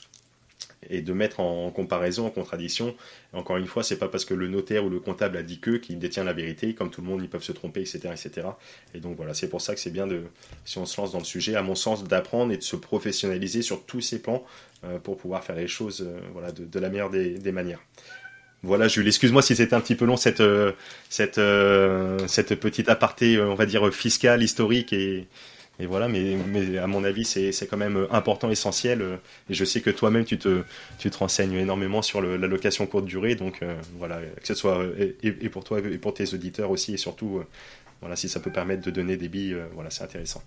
[0.88, 2.94] et de mettre en comparaison, en contradiction.
[3.32, 5.72] encore une fois, c'est pas parce que le notaire ou le comptable a dit que
[5.72, 8.48] qu'il détient la vérité, comme tout le monde, ils peuvent se tromper, etc., etc.
[8.94, 10.22] Et donc voilà, c'est pour ça que c'est bien de,
[10.64, 13.62] si on se lance dans le sujet, à mon sens, d'apprendre et de se professionnaliser
[13.62, 14.44] sur tous ces plans
[14.84, 17.80] euh, pour pouvoir faire les choses, euh, voilà, de, la meilleure des, manières.
[18.62, 20.72] Voilà, Jules, excuse-moi si c'était un petit peu long cette, euh,
[21.08, 21.40] cette,
[22.28, 25.26] cette petite aparté, on va dire, fiscale, historique et,
[25.78, 29.02] et voilà, mais, mais à mon avis, c'est quand même important, essentiel.
[29.02, 29.16] Euh,
[29.50, 30.62] et je sais que toi-même, tu te,
[30.98, 33.34] tu te renseignes énormément sur le, la location courte durée.
[33.34, 34.84] Donc euh, voilà, que ce soit
[35.22, 37.46] et, pour toi et pour tes auditeurs aussi, et surtout, euh,
[38.00, 40.42] voilà, si ça peut permettre de donner des billes, voilà, c'est intéressant.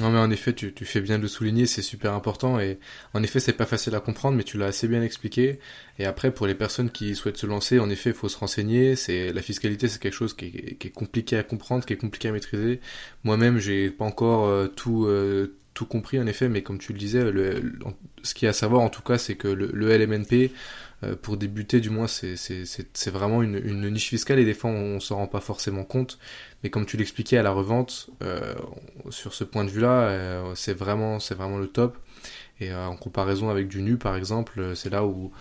[0.00, 2.78] Non mais en effet, tu, tu fais bien de le souligner, c'est super important et
[3.12, 5.58] en effet c'est pas facile à comprendre, mais tu l'as assez bien expliqué.
[5.98, 8.96] Et après pour les personnes qui souhaitent se lancer, en effet il faut se renseigner.
[8.96, 11.98] C'est la fiscalité, c'est quelque chose qui est, qui est, compliqué à comprendre, qui est
[11.98, 12.80] compliqué à maîtriser.
[13.24, 16.98] Moi-même j'ai pas encore euh, tout euh, tout compris en effet, mais comme tu le
[16.98, 17.62] disais, le,
[18.22, 20.52] ce qu'il y a à savoir en tout cas, c'est que le, LMNP
[21.22, 25.26] pour débuter, du moins, c'est vraiment une, niche fiscale et des fois on, s'en rend
[25.26, 26.18] pas forcément compte.
[26.62, 28.54] Mais comme tu l'expliquais à la revente, euh,
[29.10, 31.18] sur ce point de vue-là, euh, c'est vraiment,
[31.58, 31.96] le top.
[32.60, 35.32] Et en comparaison avec du nu, par exemple, c'est là où,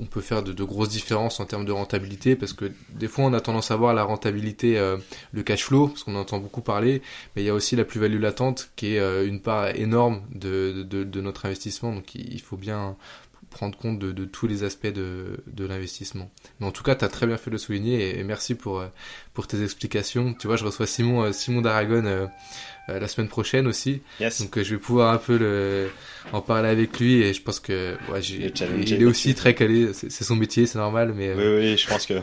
[0.00, 3.34] on peut faire de, grosses différences en termes de rentabilité parce que des fois on
[3.34, 4.80] a tendance à voir la rentabilité,
[5.32, 7.02] le cash flow, parce qu'on entend beaucoup parler,
[7.36, 11.44] mais il y a aussi la plus-value latente qui est une part énorme de, notre
[11.44, 11.92] investissement.
[11.92, 12.96] Donc il faut bien
[13.52, 16.30] prendre compte de, tous les aspects de, l'investissement.
[16.60, 18.80] Mais en tout cas, tu as très bien fait de le souligner et, merci pour,
[18.80, 18.88] euh,
[19.34, 20.34] pour tes explications.
[20.34, 22.26] Tu vois, je reçois Simon, euh, Simon d'Aragon euh,
[22.88, 24.02] la semaine prochaine aussi.
[24.40, 25.90] Donc je vais pouvoir un peu le,
[26.32, 30.24] en parler avec lui et je pense que ouais, il est aussi très calé, c'est
[30.24, 31.12] son métier, c'est normal.
[31.16, 32.14] Mais oui, oui, je pense que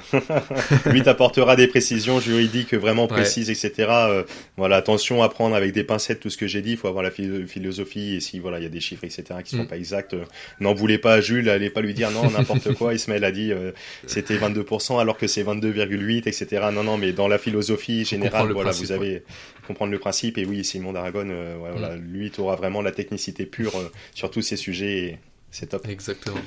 [0.90, 3.90] lui t'apportera des précisions juridiques vraiment précises, etc.
[3.90, 4.24] Euh,
[4.58, 6.72] voilà, attention à prendre avec des pincettes tout ce que j'ai dit.
[6.72, 9.24] Il faut avoir la philosophie et si voilà, il y a des chiffres, etc.
[9.44, 9.68] qui sont mm.
[9.68, 10.24] pas exacts, euh,
[10.60, 12.94] n'en voulez pas à Jules, allez pas lui dire non n'importe quoi.
[12.94, 13.72] Ismaël a dit euh,
[14.08, 16.68] c'était 22% alors que c'est 22,8, etc.
[16.72, 19.24] Non, non, mais dans la philosophie générale, voilà, vous avez
[19.68, 21.28] comprendre le principe et oui, Simon d'Aragon,
[21.60, 22.02] voilà, mm.
[22.12, 23.74] lui, tu auras vraiment la technicité pure
[24.14, 25.20] sur tous ces sujets.
[25.52, 25.88] C'est top.
[25.88, 26.40] Exactement.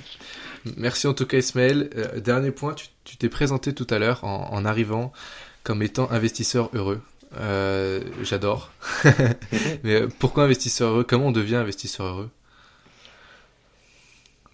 [0.76, 1.90] Merci en tout cas Ismaël.
[1.96, 2.74] Euh, dernier point,
[3.04, 5.12] tu t'es présenté tout à l'heure en, arrivant
[5.64, 7.00] comme étant investisseur heureux.
[7.38, 8.70] Euh, j'adore.
[9.84, 11.04] Mais euh, pourquoi investisseur heureux?
[11.04, 12.30] Comment on devient investisseur heureux?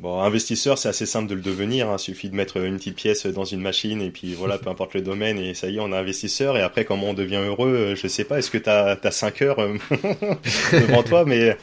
[0.01, 1.86] Bon, investisseur, c'est assez simple de le devenir.
[1.86, 1.99] Il hein.
[1.99, 5.01] suffit de mettre une petite pièce dans une machine et puis voilà, peu importe le
[5.01, 6.57] domaine et ça y est, on est investisseur.
[6.57, 8.38] Et après, comment on devient heureux euh, Je sais pas.
[8.38, 9.76] Est-ce que tu as, 5 heures euh,
[10.72, 11.57] devant toi Mais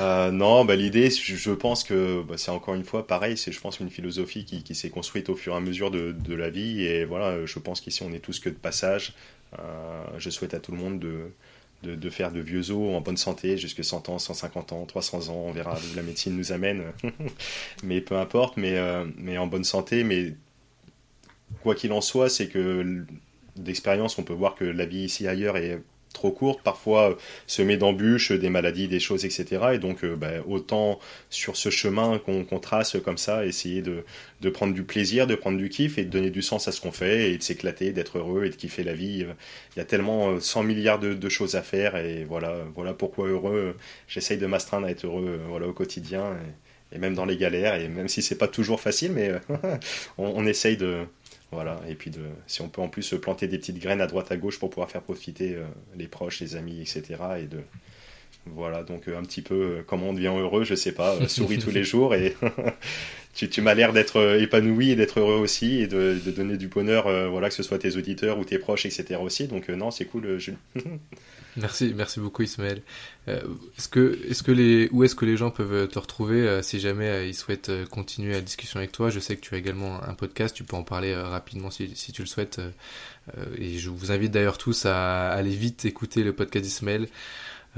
[0.00, 3.36] euh, non, bah, l'idée, je pense que bah, c'est encore une fois pareil.
[3.36, 6.12] C'est, je pense, une philosophie qui, qui s'est construite au fur et à mesure de,
[6.12, 6.84] de la vie.
[6.84, 9.12] Et voilà, je pense qu'ici, on est tous que de passage.
[10.16, 11.30] je souhaite à tout le monde de
[11.82, 15.44] de, faire de vieux os en bonne santé jusqu'à 100 ans, 150 ans, 300 ans,
[15.46, 16.84] on verra où la médecine nous amène,
[17.82, 20.34] mais peu importe, mais, euh, mais en bonne santé, mais
[21.62, 23.04] quoi qu'il en soit, c'est que
[23.56, 28.32] d'expérience, on peut voir que la vie ici ailleurs est trop courte, parfois semée d'embûches,
[28.32, 29.72] des maladies, des choses, etc.
[29.74, 30.98] Et donc, bah, autant
[31.30, 34.04] sur ce chemin qu'on trace comme ça, essayer de,
[34.50, 36.92] prendre du plaisir, de prendre du kiff et de donner du sens à ce qu'on
[36.92, 39.26] fait et de s'éclater, d'être heureux et de kiffer la vie.
[39.76, 43.28] Il y a tellement 100 milliards de, de choses à faire et voilà, voilà pourquoi
[43.28, 43.76] heureux.
[44.08, 46.36] J'essaye de m'astreindre à être heureux voilà, au quotidien.
[46.92, 49.32] Et, même dans les galères, et même si c'est pas toujours facile, mais
[50.18, 51.06] on, on essaye de,
[51.52, 54.32] voilà, et puis de, si on peut en plus planter des petites graines à droite
[54.32, 57.22] à gauche pour pouvoir faire profiter euh, les proches, les amis, etc.
[57.40, 57.60] Et de,
[58.46, 61.58] voilà, donc euh, un petit peu euh, comment on devient heureux, je sais pas, souris
[61.58, 62.36] tous les jours et
[63.34, 67.48] tu, m'as l'air d'être épanoui et d'être heureux aussi et de, donner du bonheur, voilà,
[67.48, 69.20] que ce soit tes auditeurs ou tes proches, etc.
[69.22, 69.46] aussi.
[69.46, 70.58] Donc non, c'est cool, Jules.
[71.56, 72.80] Merci, merci beaucoup Ismaël.
[73.28, 73.42] Euh,
[73.76, 76.80] est-ce que, est-ce que les, où est-ce que les gens peuvent te retrouver euh, si
[76.80, 79.10] jamais euh, ils souhaitent continuer la discussion avec toi?
[79.10, 82.12] Je sais que tu as également un podcast, tu peux en parler rapidement si, si,
[82.12, 82.60] tu le souhaites.
[83.58, 87.06] et je vous invite d'ailleurs tous à aller vite écouter le podcast d'Ismaël.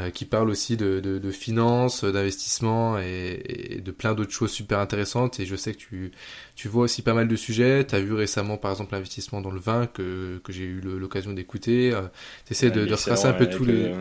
[0.01, 4.51] Euh, qui parle aussi de, de, de finances, d'investissement et, et, de plein d'autres choses
[4.51, 5.39] super intéressantes.
[5.39, 6.11] Et je sais que tu,
[6.57, 7.87] tu vois aussi pas mal de sujets.
[7.87, 11.33] Tu as vu récemment, par exemple, l'investissement dans le vin que, que j'ai eu l'occasion
[11.33, 11.93] d'écouter.
[11.95, 12.03] Euh,
[12.45, 13.95] tu essaies de, de, retracer un peu tous les...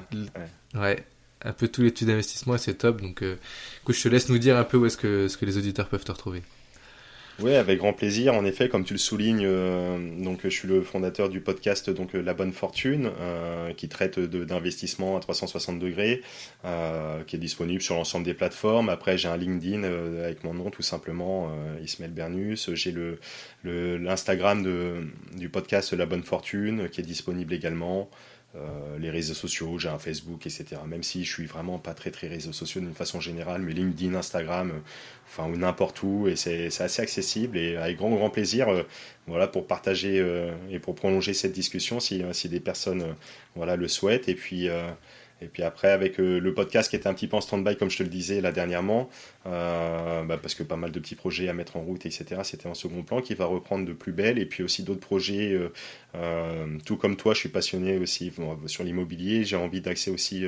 [0.74, 1.06] Ouais.
[1.44, 2.99] un peu tous les études d'investissement et c'est top.
[2.99, 3.36] Donc, euh,
[3.88, 6.03] je te laisse nous dire un peu où est-ce que, ce que les auditeurs peuvent
[6.03, 6.41] te retrouver.
[7.39, 8.35] Oui, avec grand plaisir.
[8.35, 12.14] En effet, comme tu le soulignes, euh, donc je suis le fondateur du podcast donc
[12.14, 16.22] La Bonne Fortune, euh, qui traite d'investissement à 360 degrés,
[16.64, 18.89] euh, qui est disponible sur l'ensemble des plateformes.
[18.89, 21.51] Après, j'ai un LinkedIn avec mon nom tout simplement,
[21.81, 22.69] Ismaël Bernus.
[22.73, 23.18] J'ai le
[23.64, 24.64] l'Instagram
[25.35, 28.10] du podcast La Bonne Fortune, qui est disponible également.
[28.55, 30.65] Euh, les réseaux sociaux, j'ai un Facebook, etc.
[30.88, 34.13] Même si je suis vraiment pas très très réseaux sociaux d'une façon générale, mais LinkedIn,
[34.13, 34.80] Instagram, euh,
[35.27, 38.84] enfin ou n'importe où, et c'est assez accessible et avec grand grand plaisir, euh,
[39.25, 40.23] voilà, pour partager
[40.69, 43.15] et pour prolonger cette discussion si, si des personnes,
[43.55, 44.30] voilà, le souhaitent.
[44.30, 44.67] Et puis
[45.41, 47.97] et puis après, avec le podcast qui était un petit peu en stand-by, comme je
[47.97, 49.09] te le disais là dernièrement,
[49.45, 52.68] euh, bah, parce que pas mal de petits projets à mettre en route, etc., c'était
[52.68, 54.40] en second plan, qui va reprendre de plus belle.
[54.40, 55.60] Et puis aussi d'autres projets,
[56.15, 58.32] euh, tout comme toi, je suis passionné aussi
[58.68, 59.44] sur l'immobilier.
[59.44, 60.45] J'ai envie d'accès aussi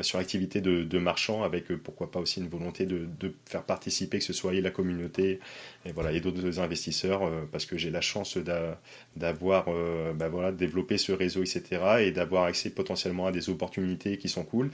[0.00, 4.18] sur l'activité de, de, marchand, avec pourquoi pas aussi une volonté de, de, faire participer,
[4.18, 5.40] que ce soit la communauté
[5.84, 8.38] et, voilà, et d'autres investisseurs, parce que j'ai la chance
[9.16, 9.66] d'avoir
[10.14, 11.64] bah, voilà, développé ce réseau, etc.,
[12.00, 14.70] et d'avoir accès potentiellement à des opportunités qui sont cool.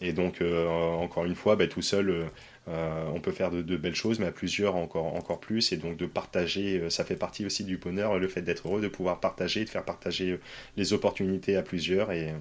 [0.00, 2.28] Et donc, euh, encore une fois, bah, tout seul, euh, euh,
[2.66, 5.72] on peut faire de, belles choses, mais à plusieurs encore, encore plus.
[5.72, 8.88] Et donc, de partager, ça fait partie aussi du bonheur, le fait d'être heureux, de
[8.88, 10.38] pouvoir partager, de faire partager
[10.76, 12.12] les opportunités à plusieurs.
[12.12, 12.32] Et,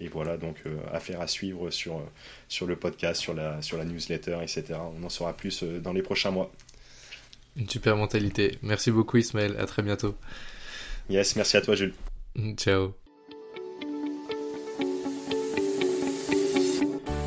[0.00, 2.00] et voilà, donc, affaire à suivre sur,
[2.48, 4.74] sur le podcast, sur la, sur la newsletter, etc.
[4.98, 6.52] On en saura plus dans les prochains mois.
[7.56, 8.58] Une super mentalité.
[8.62, 9.56] Merci beaucoup, Ismaël.
[9.58, 10.14] À très bientôt.
[11.10, 11.94] Yes, merci à toi, Jules.
[12.56, 12.94] Ciao.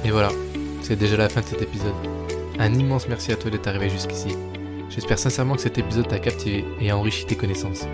[0.04, 0.32] Et voilà,
[0.84, 2.25] c'est déjà la fin de cet épisode.
[2.58, 4.30] Un immense merci à toi d'être arrivé jusqu'ici.
[4.90, 7.86] J'espère sincèrement que cet épisode t'a captivé et a enrichi tes connaissances.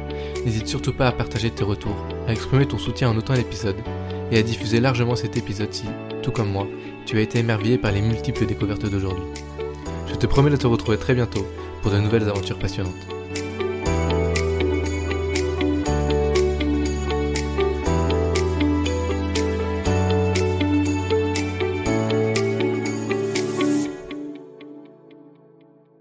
[0.46, 3.78] N'hésite surtout pas à partager tes retours, à exprimer ton soutien en notant l'épisode
[4.32, 5.86] et à diffuser largement cet épisode si,
[6.22, 6.68] tout comme moi,
[7.06, 9.26] tu as été émerveillé par les multiples découvertes d'aujourd'hui.
[10.08, 11.46] Je te promets de te retrouver très bientôt
[11.82, 13.21] pour de nouvelles aventures passionnantes.